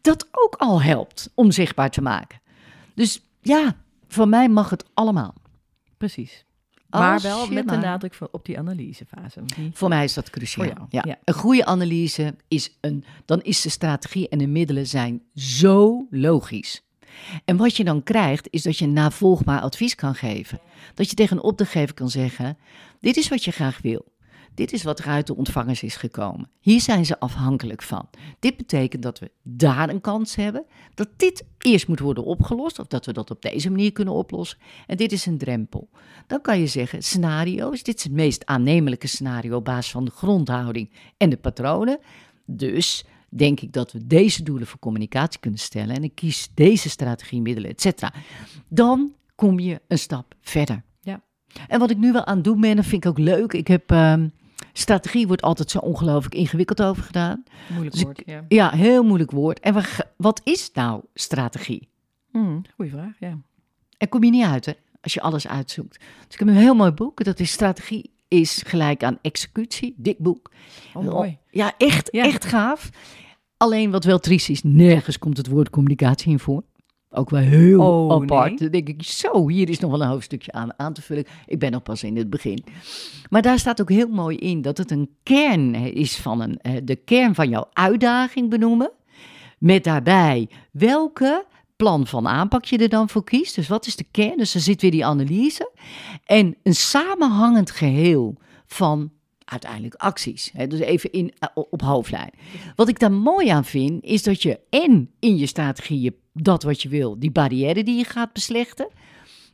[0.00, 2.40] dat ook al helpt om zichtbaar te maken.
[2.94, 3.76] Dus ja,
[4.08, 5.34] van mij mag het allemaal.
[5.96, 6.44] Precies.
[7.00, 9.40] Maar Als wel met de maar- nadruk van, op die analysefase.
[9.56, 10.66] Die- Voor mij is dat cruciaal.
[10.66, 11.02] Jou, ja.
[11.06, 11.18] ja.
[11.24, 16.82] Een goede analyse is een, dan is de strategie en de middelen zijn zo logisch.
[17.44, 20.60] En wat je dan krijgt, is dat je navolgbaar advies kan geven.
[20.94, 22.58] Dat je tegen een opdrachtgever kan zeggen:
[23.00, 24.04] Dit is wat je graag wil.
[24.54, 26.48] Dit is wat er uit de ontvangers is gekomen.
[26.60, 28.08] Hier zijn ze afhankelijk van.
[28.38, 30.64] Dit betekent dat we daar een kans hebben.
[30.94, 32.78] Dat dit eerst moet worden opgelost.
[32.78, 34.58] Of dat we dat op deze manier kunnen oplossen.
[34.86, 35.88] En dit is een drempel.
[36.26, 37.82] Dan kan je zeggen: scenario's.
[37.82, 41.98] Dit is het meest aannemelijke scenario op basis van de grondhouding en de patronen.
[42.46, 45.96] Dus denk ik dat we deze doelen voor communicatie kunnen stellen.
[45.96, 48.12] En ik kies deze strategie, middelen, et cetera.
[48.68, 50.82] Dan kom je een stap verder.
[51.00, 51.22] Ja.
[51.68, 53.52] En wat ik nu wel aan het doen ben, dat vind ik ook leuk.
[53.52, 53.90] Ik heb.
[53.90, 54.28] ehm,
[54.72, 57.44] strategie wordt altijd zo ongelooflijk ingewikkeld over gedaan.
[57.68, 58.44] Moeilijk Dus woord, ja.
[58.48, 59.60] Ja, heel moeilijk woord.
[59.60, 59.86] En wat,
[60.16, 61.88] wat is nou strategie?
[62.30, 63.38] Hmm, goeie vraag, ja.
[63.98, 65.98] En kom je niet uit, hè, als je alles uitzoekt.
[65.98, 67.24] Dus ik heb een heel mooi boek.
[67.24, 69.94] Dat is Strategie is gelijk aan executie.
[69.96, 70.50] Dik boek.
[70.94, 71.38] Oh, mooi.
[71.50, 72.24] Ja, echt, Ja.
[72.24, 72.90] echt gaaf.
[73.56, 76.62] Alleen wat wel triest is, nergens komt het woord communicatie in voor.
[77.14, 78.48] Ook wel heel Oh, apart.
[78.48, 78.58] nee.
[78.58, 81.24] Dan denk ik, zo, hier is nog wel een hoofdstukje aan, aan te vullen.
[81.46, 82.64] Ik ben nog pas in het begin.
[83.30, 86.72] Maar daar staat ook heel mooi in dat het een kern is van een, eh,
[86.84, 88.90] de kern van jouw uitdaging benoemen.
[89.58, 91.44] Met daarbij welke
[91.76, 93.54] plan van aanpak je er dan voor kiest.
[93.54, 94.36] Dus wat is de kern?
[94.36, 95.70] Dus er zit weer die analyse.
[96.24, 98.36] En een samenhangend geheel
[98.66, 99.10] van
[99.44, 100.50] uiteindelijk acties.
[100.52, 100.66] Hè?
[100.66, 102.30] Dus even in, eh, op hoofdlijn.
[102.76, 106.82] Wat ik daar mooi aan vind, is dat je en in je strategie dat wat
[106.82, 108.88] je wil, die barrière die je gaat beslechten,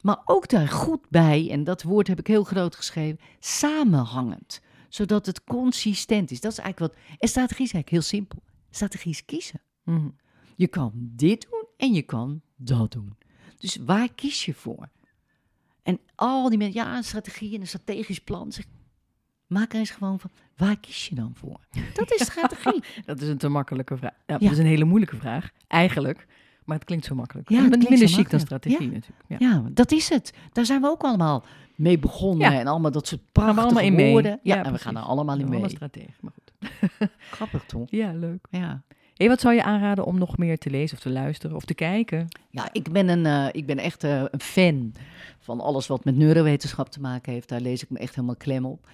[0.01, 4.61] maar ook daar goed bij, en dat woord heb ik heel groot geschreven, samenhangend.
[4.89, 6.41] Zodat het consistent is.
[6.41, 7.03] Dat is eigenlijk wat.
[7.18, 8.43] En strategie is eigenlijk heel simpel.
[8.70, 9.61] Strategie is kiezen.
[9.85, 10.09] Mhm.
[10.57, 13.16] Je kan dit doen en je kan dat doen.
[13.59, 14.89] Dus waar kies je voor?
[15.83, 18.53] En al die mensen, ja, een strategie en een strategisch plan.
[18.53, 18.64] Zeg,
[19.47, 21.61] maak er eens gewoon van, waar kies je dan voor?
[21.95, 22.83] Dat is strategie.
[23.05, 24.14] Dat is een te makkelijke vraag.
[24.26, 24.39] Ja, Ja.
[24.39, 26.26] Dat is een hele moeilijke vraag, eigenlijk.
[26.70, 27.48] Maar het klinkt zo makkelijk.
[27.48, 29.22] Ja, Ja, het minder chic dan strategie natuurlijk.
[29.26, 29.36] Ja.
[29.38, 30.32] Ja, dat is het.
[30.52, 31.44] Daar zijn we ook allemaal
[31.74, 32.52] mee begonnen.
[32.52, 32.58] Ja.
[32.60, 34.10] En allemaal dat soort Gaan prachtige we allemaal in mee.
[34.12, 34.40] woorden.
[34.42, 35.70] Ja, Ja, en we gaan er allemaal in Allemaal mee.
[35.70, 36.68] stratege, maar goed.
[37.30, 37.86] Grappig toch?
[37.90, 38.46] Ja, leuk.
[38.50, 38.82] Ja.
[39.14, 41.74] Hey, wat zou je aanraden om nog meer te lezen of te luisteren of te
[41.74, 42.28] kijken?
[42.50, 44.92] Ja, ik ben, een, eh, ik ben echt eh, een fan
[45.38, 47.48] van alles wat met neurowetenschap te maken heeft.
[47.48, 48.86] Daar lees ik me echt helemaal klem op.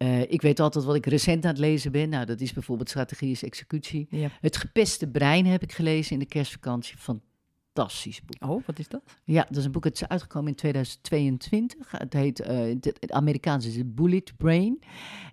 [0.00, 2.08] Eh, ik weet altijd wat ik recent aan het lezen ben.
[2.08, 4.06] Nou, dat is bijvoorbeeld strategie is executie.
[4.10, 4.28] Ja.
[4.40, 6.96] Het gepeste brein heb ik gelezen in de kerstvakantie.
[6.96, 8.50] Fantastisch boek.
[8.50, 9.02] Oh, wat is dat?
[9.24, 9.84] Ja, dat is een boek.
[9.84, 11.90] Het is uitgekomen in 2022.
[11.90, 14.82] Het heet, eh, het, Amerikaans is het Bullet Brain.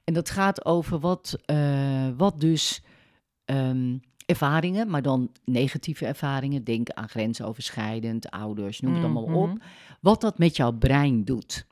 [0.04, 2.84] En dat gaat over wat, eh, wat dus
[3.46, 6.64] ehm, ervaringen, maar dan negatieve ervaringen.
[6.64, 9.48] Denk aan grensoverschrijdend, ouders, noem het allemaal op.
[9.48, 9.58] Mhm.
[10.02, 11.66] Wat dat met jouw brein doet.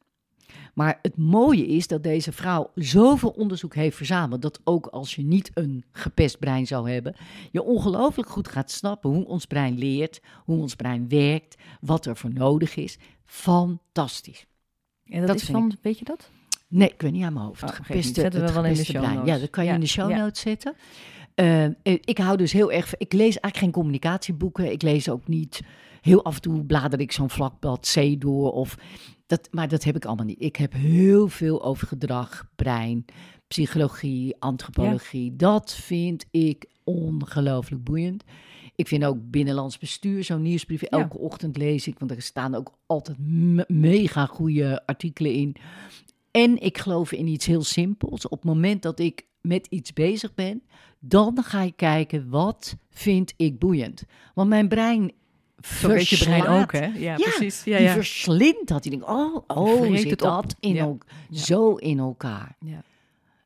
[0.75, 4.41] Maar het mooie is dat deze vrouw zoveel onderzoek heeft verzameld.
[4.41, 7.15] dat ook als je niet een gepest brein zou hebben.
[7.51, 10.21] je ongelooflijk goed gaat snappen hoe ons brein leert.
[10.45, 11.55] hoe ons brein werkt.
[11.81, 12.97] wat er voor nodig is.
[13.25, 14.45] Fantastisch.
[15.05, 16.29] En dat, Dat is van, weet je dat?
[16.67, 17.63] Nee, ik weet niet aan mijn hoofd.
[17.63, 19.25] Oh, gepeste- Zetten we wel in de show brein.
[19.25, 20.17] Ja, dat kan je Ja, in de show ja.
[20.17, 20.75] notes zetten.
[21.35, 22.97] Eh, eh, ik hou dus heel erg...
[22.97, 24.71] Ik lees eigenlijk geen communicatieboeken.
[24.71, 25.61] Ik lees ook niet...
[26.01, 28.51] Heel af en toe blader ik zo'n vlakblad C door.
[28.51, 28.77] Of
[29.25, 30.41] dat, maar dat heb ik allemaal niet.
[30.41, 33.05] Ik heb heel veel over gedrag, brein,
[33.47, 35.35] psychologie, antropologie.
[35.35, 38.23] Dat vind ik ongelooflijk boeiend.
[38.75, 40.81] Ik vind ook binnenlands bestuur, zo'n nieuwsbrief.
[40.81, 45.55] Elke ochtend lees ik, want er staan ook altijd me- mega goede artikelen in.
[46.31, 48.25] En ik geloof in iets heel simpels.
[48.27, 50.63] Op het moment dat ik met iets bezig ben,
[50.99, 54.03] dan ga ik kijken wat vind ik boeiend.
[54.33, 55.11] Want mijn brein
[55.61, 56.85] Zo weet je brein ook, hè?
[56.85, 57.63] Ja, ja, precies.
[57.63, 57.93] Ja, die ja.
[57.93, 58.83] verslindt dat.
[58.83, 60.95] Die denkt, oh, oh zit dat in Ja.
[61.31, 62.55] zo in elkaar.
[62.59, 62.83] Ja.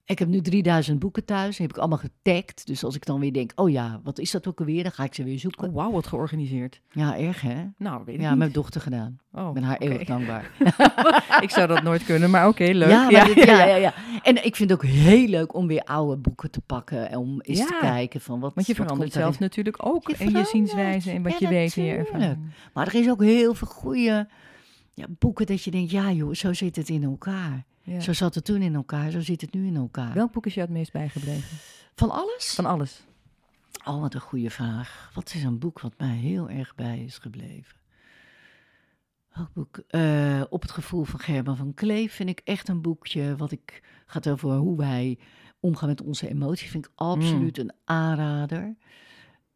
[0.09, 2.67] Ik heb nu 3000 boeken thuis, die heb ik allemaal getagd.
[2.67, 4.83] Dus als ik dan weer denk, oh ja, wat is dat ook alweer?
[4.83, 5.67] Dan ga ik ze weer zoeken.
[5.67, 6.81] Oh, wauw, wat georganiseerd.
[6.91, 7.55] Ja, erg hè?
[7.77, 8.37] Nou, weet ik Ja, niet.
[8.37, 9.17] mijn dochter gedaan.
[9.33, 9.83] Oh, Ik ben haar oké.
[9.85, 10.51] eeuwig dankbaar.
[11.41, 12.89] ik zou dat nooit kunnen, maar oké, leuk.
[12.89, 13.93] Ja, dit- ja, ja, ja.
[14.23, 17.09] En ik vind het ook heel leuk om weer oude boeken te pakken.
[17.09, 19.37] En om eens te kijken van wat Want je verandert zelf erin.
[19.41, 22.37] natuurlijk ook Je in je zienswijze en wat je weet in je ervaring.
[22.73, 24.27] Maar er is ook heel veel goede
[24.99, 27.65] ja, boeken dat je denkt, ja joh, zo zit het in elkaar.
[27.83, 27.99] Ja.
[27.99, 30.13] Zo zat het toen in elkaar, zo zit het nu in elkaar.
[30.13, 31.57] Welk boek is jou het meest bijgebleven?
[31.95, 32.53] Van alles?
[32.55, 33.03] Van alles.
[33.85, 35.11] Oh, wat een goede vraag.
[35.13, 37.77] Wat is een boek wat mij heel erg bij is gebleven?
[39.33, 39.77] Welk boek?
[39.87, 43.35] Eh, Op het gevoel van Gerben van Kleef vind ik echt een boekje.
[43.35, 45.17] Wat ik gaat over hoe wij
[45.59, 46.69] omgaan met onze emoties.
[46.69, 48.75] Vind ik absoluut een aanrader.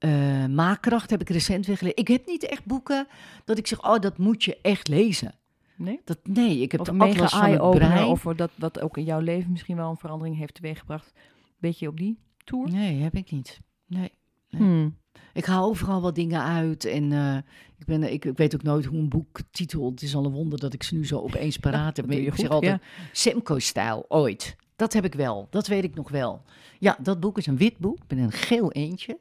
[0.04, 1.99] Eh, Maakkracht heb ik recent weer gelezen.
[1.99, 3.08] Ik heb niet echt boeken
[3.45, 5.36] dat ik zeg, oh, dat moet je echt lezen.
[5.76, 6.01] Nee?
[6.04, 8.06] Dat, nee, ik heb Of de mega van het eye-opener, brein.
[8.08, 11.14] of dat, wat ook in jouw leven misschien wel een verandering heeft teweeggebracht.
[11.58, 12.70] Beetje op die tour?
[12.70, 13.60] Nee, heb ik niet.
[13.88, 14.12] Nee.
[14.49, 14.62] Nee.
[14.62, 14.97] Hmm.
[15.34, 17.38] Ik haal overal wat dingen uit en eh,
[17.78, 19.91] ik, ben, ik, ik weet ook nooit hoe een boek titelt.
[19.91, 22.12] Het is al een wonder dat ik ze nu zo opeens paraat heb.
[22.12, 22.82] ik zeg altijd
[23.12, 24.56] Semco-stijl, ooit.
[24.76, 26.41] Dat heb ik wel, dat weet ik nog wel.
[26.80, 29.18] Ja, dat boek is een wit boek met een geel eentje.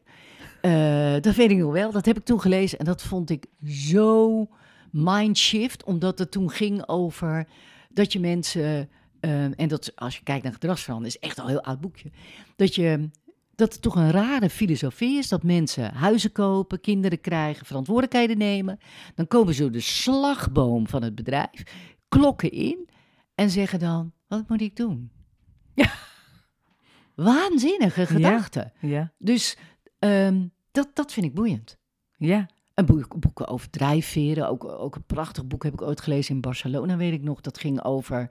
[0.63, 3.47] Eh, dat weet ik nog wel, dat heb ik toen gelezen en dat vond ik
[3.67, 4.47] zo
[4.91, 7.47] mindshift, omdat het toen ging over
[7.89, 8.89] dat je mensen,
[9.21, 12.11] eh, en dat als je kijkt naar gedragsverandering, is echt al een heel oud boekje,
[12.57, 13.11] dat je
[13.55, 18.79] dat het toch een rare filosofie is dat mensen huizen kopen, kinderen krijgen, verantwoordelijkheden nemen.
[19.15, 21.63] Dan komen ze door de slagboom van het bedrijf,
[22.09, 22.89] klokken in
[23.35, 25.11] en zeggen dan: wat moet ik doen?
[25.75, 25.93] Ja.
[27.15, 28.73] Waanzinnige gedachte.
[28.81, 29.13] Ja.
[29.19, 29.57] Dus
[30.09, 31.79] ehm, dat, dat vind ik boeiend.
[32.17, 32.47] Ja.
[32.75, 36.41] En boek, boeken over drijfveren, ook, ook een prachtig boek heb ik ooit gelezen in
[36.41, 37.41] Barcelona, weet ik nog.
[37.41, 38.31] Dat ging over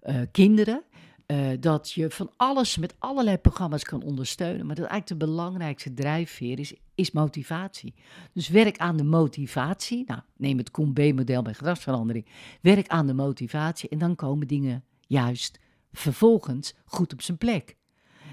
[0.00, 0.82] eh, kinderen.
[1.26, 4.66] Eh, dat je van alles met allerlei programma's kan ondersteunen.
[4.66, 7.94] Maar dat eigenlijk de belangrijkste drijfveer is, is motivatie.
[8.32, 10.04] Dus werk aan de motivatie.
[10.06, 12.26] Nou, neem het COM-B-model bij gedragsverandering.
[12.60, 15.58] Werk aan de motivatie en dan komen dingen juist
[15.92, 17.76] vervolgens goed op zijn plek.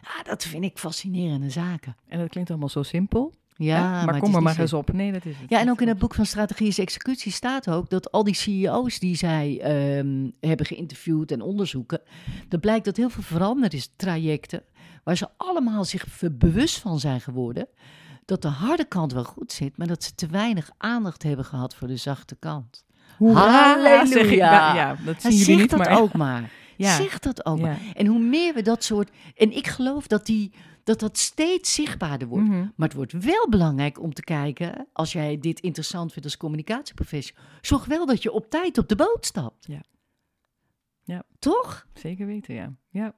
[0.06, 1.95] Ja, dat vind ik fascinerende zaken.
[2.08, 3.34] En dat klinkt allemaal zo simpel.
[3.58, 4.93] Ja, maar, kom is er maar eens op.
[4.93, 5.49] Nee, dat is het.
[5.49, 8.99] Ja, en ook in het boek van Strategische Executie staat ook dat al die CEO's
[8.99, 12.01] die zij ehm, hebben geïnterviewd en onderzoeken,
[12.47, 14.64] dat blijkt dat heel veel veranderingstrajecten,
[15.03, 17.68] waar ze allemaal zich bewust van zijn geworden,
[18.26, 21.76] dat de harde kant wel goed zit, maar dat ze te weinig aandacht hebben gehad
[21.76, 22.86] voor de zachte kant.
[23.18, 24.20] Hoera, zeg ik.
[24.20, 24.51] Halleluja.
[24.51, 25.99] Ja, ja, dat zien jullie zeg niet, dat maar...
[26.01, 26.51] ook maar.
[26.78, 26.95] Ja.
[26.95, 27.78] Zeg dat ook Ja.
[27.93, 29.09] En hoe meer we dat soort...
[29.36, 30.51] En ik geloof dat die,
[30.84, 32.47] dat, dat steeds zichtbaarder wordt.
[32.47, 32.67] Mhm.
[32.76, 37.43] Maar het wordt wel belangrijk om te kijken, als jij dit interessant vindt als communicatieprofessional,
[37.61, 39.65] zorg wel dat je op tijd op de boot stapt.
[39.67, 39.82] Ja.
[41.03, 41.23] Ja.
[41.39, 41.88] Toch?
[41.93, 42.73] Zeker weten, ja.
[42.89, 43.15] ja.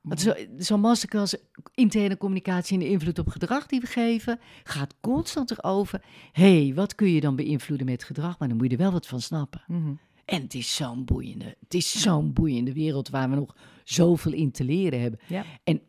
[0.00, 1.36] Want zo- Zo'n masterclass
[1.74, 6.02] interne communicatie en de invloed op gedrag die we geven, gaat constant erover.
[6.32, 8.38] Hé, hey, wat kun je dan beïnvloeden met gedrag?
[8.38, 9.62] Maar dan moet je er wel wat van snappen.
[9.66, 9.92] Mhm.
[10.24, 14.50] En het is zo'n boeiende, het is zo'n boeiende wereld waar we nog zoveel in
[14.50, 15.20] te leren hebben.
[15.26, 15.44] Ja.
[15.64, 15.82] En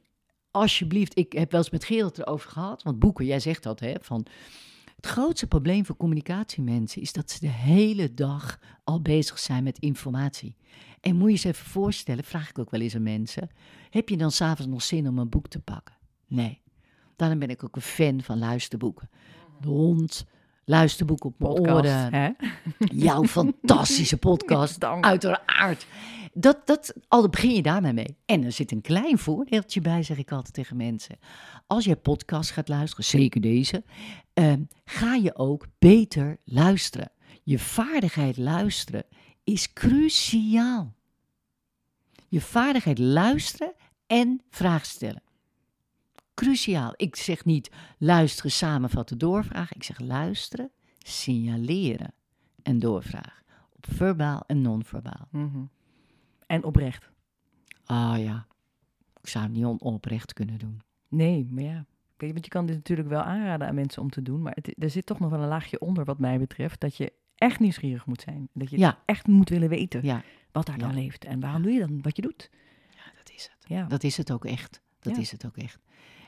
[0.51, 3.93] alsjeblieft, ik heb wel eens met Gerald erover gehad, want boeken, jij zegt dat, hè,
[4.01, 4.25] van
[4.95, 9.79] het grootste probleem voor communicatiemensen is dat ze de hele dag al bezig zijn met
[9.79, 10.55] informatie.
[11.01, 13.49] En moet je je eens even voorstellen, vraag ik ook wel eens aan mensen,
[13.89, 15.95] heb je dan s'avonds nog zin om een boek te pakken?
[16.27, 16.61] Nee.
[17.15, 19.09] Daarom ben ik ook een fan van luisterboeken.
[19.61, 20.25] De hond,
[20.65, 22.29] luisterboek op mijn Podcast, oren, hè?
[22.77, 25.05] jouw fantastische podcast, Dank.
[25.05, 25.85] uiteraard.
[26.33, 28.17] Dat, dat, al begin je daarmee mee.
[28.25, 31.17] En er zit een klein voordeeltje bij, zeg ik altijd tegen mensen.
[31.67, 33.83] Als je podcast gaat luisteren, zeker deze,
[34.33, 37.11] ehm, ga je ook beter luisteren.
[37.43, 39.03] Je vaardigheid luisteren
[39.43, 40.93] is cruciaal.
[42.27, 43.73] Je vaardigheid luisteren
[44.07, 45.22] en vragen stellen.
[46.33, 46.93] Cruciaal.
[46.95, 49.75] Ik zeg niet luisteren, samenvatten, doorvragen.
[49.75, 52.13] Ik zeg luisteren, signaleren
[52.63, 53.43] en doorvragen.
[53.75, 55.27] Op verbaal en non-verbaal.
[55.31, 55.63] Mhm.
[56.47, 57.09] En oprecht.
[57.85, 58.47] Ah ja,
[59.21, 60.81] ik zou het niet on- onoprecht kunnen doen.
[61.07, 61.85] Nee, maar ja.
[62.17, 64.41] Want je kan dit natuurlijk wel aanraden aan mensen om te doen.
[64.41, 66.79] Maar het, er zit toch nog wel een laagje onder, wat mij betreft.
[66.79, 68.49] Dat je echt nieuwsgierig moet zijn.
[68.53, 68.99] Dat je Ja.
[69.05, 70.85] echt moet willen weten Ja, wat daar Ja.
[70.85, 71.25] dan leeft.
[71.25, 72.49] En waarom doe je dan wat je doet.
[72.89, 73.69] ja dat is het.
[73.69, 74.81] Ja, Dat is het ook echt.
[74.99, 75.79] Dat is het ook echt.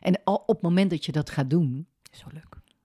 [0.05, 2.43] En al op het moment dat je dat gaat doen, zo leuk.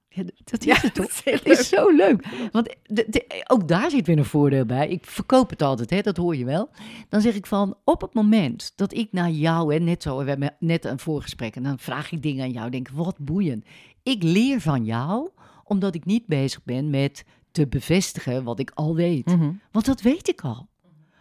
[0.09, 1.25] Ja, dat is het toch?
[1.25, 2.27] Het is zo leuk.
[2.53, 4.89] Want de- de- ook daar zit weer een voordeel bij.
[4.89, 6.69] Ik verkoop het altijd, hè, dat hoor je wel.
[7.09, 10.29] Dan zeg ik van, op het moment dat ik naar jou, hè, net zo, we
[10.29, 11.57] hebben net een voorgesprek...
[11.57, 13.65] en dan vraag ik dingen aan jou, denk wat boeiend.
[14.03, 15.29] Ik leer van jou,
[15.65, 19.27] omdat ik niet bezig ben met te bevestigen wat ik al weet.
[19.27, 19.53] Mhm.
[19.73, 20.69] Want dat weet ik al.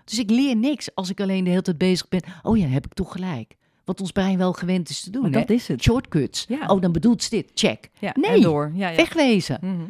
[0.04, 2.22] Dus ik leer niks als ik alleen de hele tijd bezig ben.
[2.44, 3.58] Oh ja, heb ik toch gelijk.
[3.90, 5.32] Wat ons brein wel gewend is te doen.
[5.32, 5.84] Dat is het.
[5.84, 6.46] Shortcuts.
[6.48, 6.66] Ja.
[6.68, 7.52] Oh, dan bedoelt ze dit.
[7.54, 7.90] Check.
[8.00, 8.72] Ja, Nee, en door.
[8.76, 8.96] Ja, ja.
[8.96, 9.60] Wegwezen.
[9.62, 9.82] Jij Maar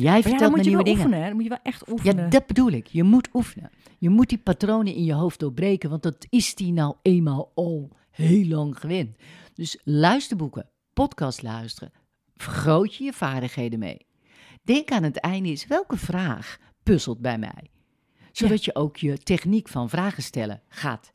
[0.00, 0.98] ja, dan vertelt me moet je nieuwe wel dingen.
[0.98, 1.26] oefenen, hè?
[1.26, 2.24] Dan moet je wel echt oefenen.
[2.24, 2.86] Ja, dat bedoel ik.
[2.86, 3.70] Je moet oefenen.
[3.98, 7.90] Je moet die patronen in je hoofd doorbreken, want dat is die nou eenmaal al
[8.10, 9.16] heel lang gewend.
[9.54, 11.92] Dus luisterboeken, podcast luisteren,
[12.36, 14.06] vergroot je je vaardigheden mee.
[14.62, 17.70] Denk aan het einde is, welke vraag puzzelt bij mij?
[18.32, 21.12] Zodat je ook je techniek van vragen stellen gaat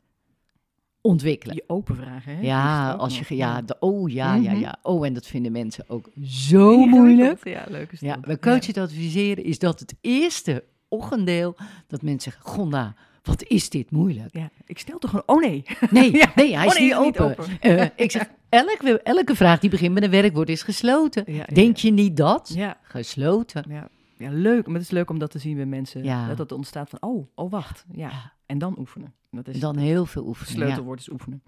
[1.06, 1.54] ontwikkelen.
[1.56, 2.42] Je open vragen, hè?
[2.42, 4.60] Ja, als je, ja, de, oh ja, ja, Mhm.
[4.60, 4.76] ja.
[4.82, 7.48] Oh, en dat vinden mensen ook zo moeilijk.
[7.48, 8.24] Ja, leuk is Ja, dat.
[8.24, 13.70] we coachen het adviseren is dat het eerste ochenddeel dat mensen zeggen, Gonda, wat is
[13.70, 14.28] dit moeilijk?
[14.34, 14.40] Ja.
[14.40, 15.26] ja, ik stel toch gewoon...
[15.26, 15.64] Oh nee.
[15.90, 16.32] Nee, Ja.
[16.34, 17.44] nee, hij Oh, is nee, niet niet open.
[17.60, 21.22] Eh, ik zeg, elke, elke vraag die begint met een werkwoord is gesloten.
[21.26, 22.52] Ja, ja, Denk je niet dat?
[22.54, 23.64] Ja, Gesloten.
[23.68, 23.88] ja.
[24.18, 24.66] ja, leuk.
[24.66, 26.04] Maar het is leuk om dat te zien bij mensen.
[26.04, 26.28] Ja.
[26.28, 27.84] Dat het ontstaat van, oh, oh wacht.
[27.92, 28.08] Ja.
[28.08, 28.32] Ja.
[28.46, 29.12] En dan oefenen.
[29.36, 30.58] Dat is En dan heel veel oefenen.
[30.58, 30.64] Ja.
[30.64, 31.42] sleutelwoord is oefenen.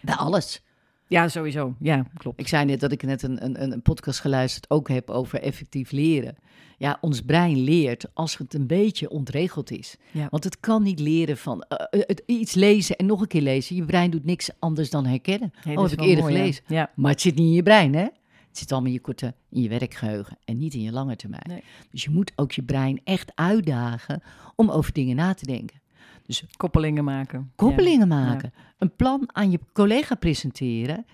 [0.00, 0.62] Bij alles.
[1.06, 1.74] Ja, sowieso.
[1.80, 2.40] Ja, klopt.
[2.40, 5.90] Ik zei net dat ik net een, een, een podcast geluisterd ook heb over effectief
[5.90, 6.36] leren.
[6.78, 9.96] Ja, ons brein leert als het een beetje ontregeld is.
[10.10, 10.26] Ja.
[10.30, 13.76] Want het kan niet leren van eh, het, iets lezen en nog een keer lezen.
[13.76, 15.52] Je brein doet niks anders dan herkennen.
[15.56, 16.64] Oh, dat heb is ik eerder mooi, gelezen.
[16.66, 16.90] Ja.
[16.94, 18.06] Maar het zit niet in je brein, hè?
[18.48, 21.44] Het zit allemaal in je korte, in je werkgeheugen en niet in je lange termijn.
[21.48, 21.62] Nee.
[21.90, 24.22] Dus je moet ook je brein echt uitdagen
[24.56, 25.80] om over dingen na te denken.
[26.26, 27.52] Dus Koppelingen maken.
[27.56, 28.14] koppelingen Ja.
[28.14, 28.52] maken.
[28.78, 31.06] Een plan aan je collega presenteren.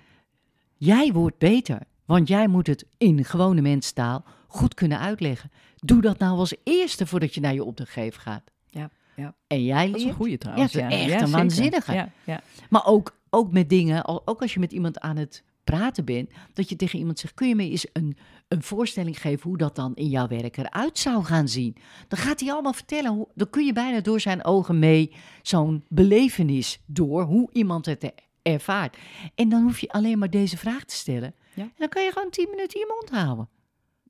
[0.76, 5.50] Jij wordt beter, want jij moet het in gewone menstaal goed kunnen uitleggen.
[5.76, 8.50] Doe dat nou als eerste voordat je naar je opdrachtgever gaat.
[8.68, 9.34] Ja, ja.
[9.46, 10.72] En jij Dat is een goede trouwens.
[10.72, 11.92] Ja, echt een waanzinnige.
[11.92, 12.40] Ja, ja.
[12.70, 16.68] maar ook, ook met dingen, ook als je met iemand aan het praten bent, dat
[16.68, 18.16] je tegen iemand zegt, kun je me eens een,
[18.48, 21.76] een voorstelling geven hoe dat dan in jouw werk eruit zou gaan zien?
[22.08, 25.12] Dan gaat hij allemaal vertellen, hoe, dan kun je bijna door zijn ogen mee
[25.42, 28.96] zo'n belevenis door, hoe iemand het er- ervaart.
[29.34, 31.34] En dan hoef je alleen maar deze vraag te stellen.
[31.54, 31.62] Ja.
[31.62, 33.48] En dan kan je gewoon tien minuten je mond houden.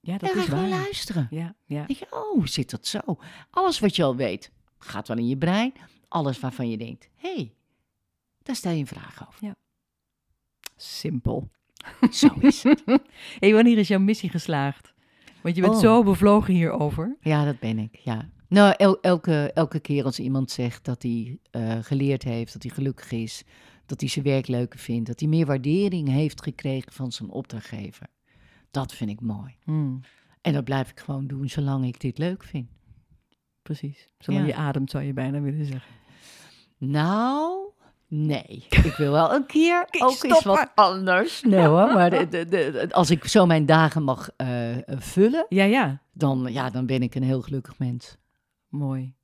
[0.00, 1.26] ja, en dat dan ga is je gewoon luisteren.
[1.30, 1.84] Ja, ja.
[1.86, 2.98] denk je, oh, zit dat zo?
[3.50, 5.72] Alles wat je al weet, gaat wel in je brein.
[6.08, 7.52] Alles waarvan je denkt, hé, hey,
[8.42, 9.54] daar stel je een vraag over.
[10.82, 11.50] Simpel.
[12.10, 12.82] Zo is het.
[13.38, 14.92] hey, wanneer is jouw missie geslaagd?
[15.42, 15.80] Want je bent Oh.
[15.80, 17.16] zo bevlogen hierover.
[17.20, 18.30] Ja, dat ben ik, ja.
[18.48, 22.72] Nou, el- elke, elke keer als iemand zegt dat hij eh, geleerd heeft, dat hij
[22.72, 23.44] gelukkig is,
[23.86, 28.06] dat hij zijn werk leuker vindt, dat hij meer waardering heeft gekregen van zijn opdrachtgever.
[28.70, 29.56] Dat vind ik mooi.
[29.64, 30.00] Hmm,
[30.40, 32.68] En dat blijf ik gewoon doen zolang ik dit leuk vind.
[33.62, 34.08] precies.
[34.18, 34.48] Zolang Ja.
[34.54, 35.90] je ademt, zou je bijna willen zeggen.
[36.78, 37.69] Nou,
[38.10, 38.66] nee.
[38.70, 41.42] Ik wil wel een keer ook eens stop wat anders.
[41.42, 45.46] Nee hoor, maar de, de, de- als ik zo mijn dagen mag eh, eh, vullen,
[45.48, 46.02] Ja, ja.
[46.12, 48.16] dan, ja, dan ben ik een heel gelukkig mens.
[48.68, 49.14] Mooi.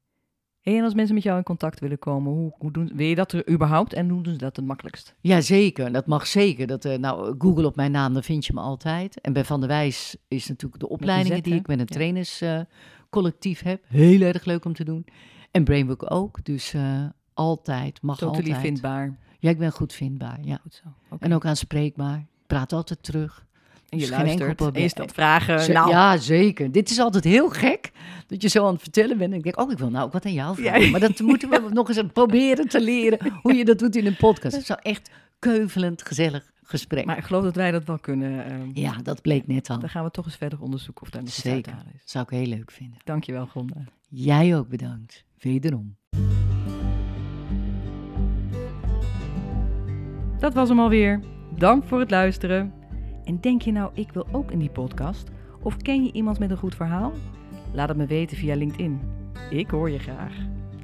[0.60, 3.14] Hey, en als mensen met jou in contact willen komen, hoe, hoe doen, wil je
[3.14, 5.14] dat er überhaupt en hoe doen ze dat het makkelijkst?
[5.20, 5.92] Ja, zeker.
[5.92, 6.66] Dat mag zeker.
[6.66, 9.20] Dat, eh, nou, Google op mijn naam, dan vind je me altijd.
[9.20, 11.94] En bij Van der Wijs is natuurlijk de opleidingen die ik met een Ja.
[11.94, 13.82] trainerscollectief heb.
[13.88, 15.06] Heel erg leuk om te doen.
[15.50, 16.44] En Brainbook ook.
[16.44, 17.04] Dus eh,
[17.36, 18.60] altijd, mag Totally altijd.
[18.60, 19.16] vindbaar.
[19.38, 20.38] Ja, ik ben goed vindbaar.
[20.42, 20.58] Ja.
[20.62, 21.16] Goed zo.
[21.18, 22.18] En ook aanspreekbaar.
[22.18, 23.44] Ik praat altijd terug.
[23.88, 25.72] En je enkel luistert en je stelt vragen.
[25.72, 26.72] Nou, Ja, zeker.
[26.72, 27.92] Dit is altijd heel gek.
[28.26, 29.30] Dat je zo aan het vertellen bent.
[29.32, 30.80] En ik denk, oh, ik wil nou ook wat aan jou vragen.
[30.80, 30.90] Ja.
[30.90, 33.32] Maar dat moeten we nog eens proberen te leren.
[33.42, 34.52] Hoe je dat doet in een podcast.
[34.54, 37.04] Het is wel echt keuvelend, gezellig gesprek.
[37.04, 38.44] maar ik geloof dat wij dat wel kunnen.
[38.46, 39.78] ehm, Ja, dat bleek net al.
[39.78, 42.00] Dan gaan we toch eens verder onderzoeken of daar nog iets uit is.
[42.04, 42.98] Zou ik heel leuk vinden.
[43.04, 43.84] Dankjewel, Gonda.
[44.08, 45.24] Jij ook bedankt.
[45.38, 45.96] Wederom.
[50.38, 51.20] Dat was hem alweer.
[51.54, 52.74] Dank voor het luisteren.
[53.24, 55.28] En denk je nou, ik wil ook in die podcast?
[55.62, 57.12] Of ken je iemand met een goed verhaal?
[57.72, 59.00] Laat het me weten via LinkedIn.
[59.50, 60.34] Ik hoor je graag.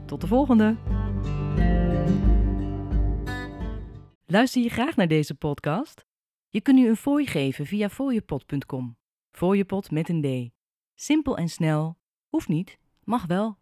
[0.05, 0.77] Tot de volgende.
[4.27, 6.07] Luister je graag naar deze podcast?
[6.49, 8.97] Je kunt nu een fooi geven via fooiepot.com.
[9.31, 10.53] Fooiepot met een D.
[10.95, 11.99] Simpel en snel.
[12.29, 13.59] Hoeft niet, mag wel.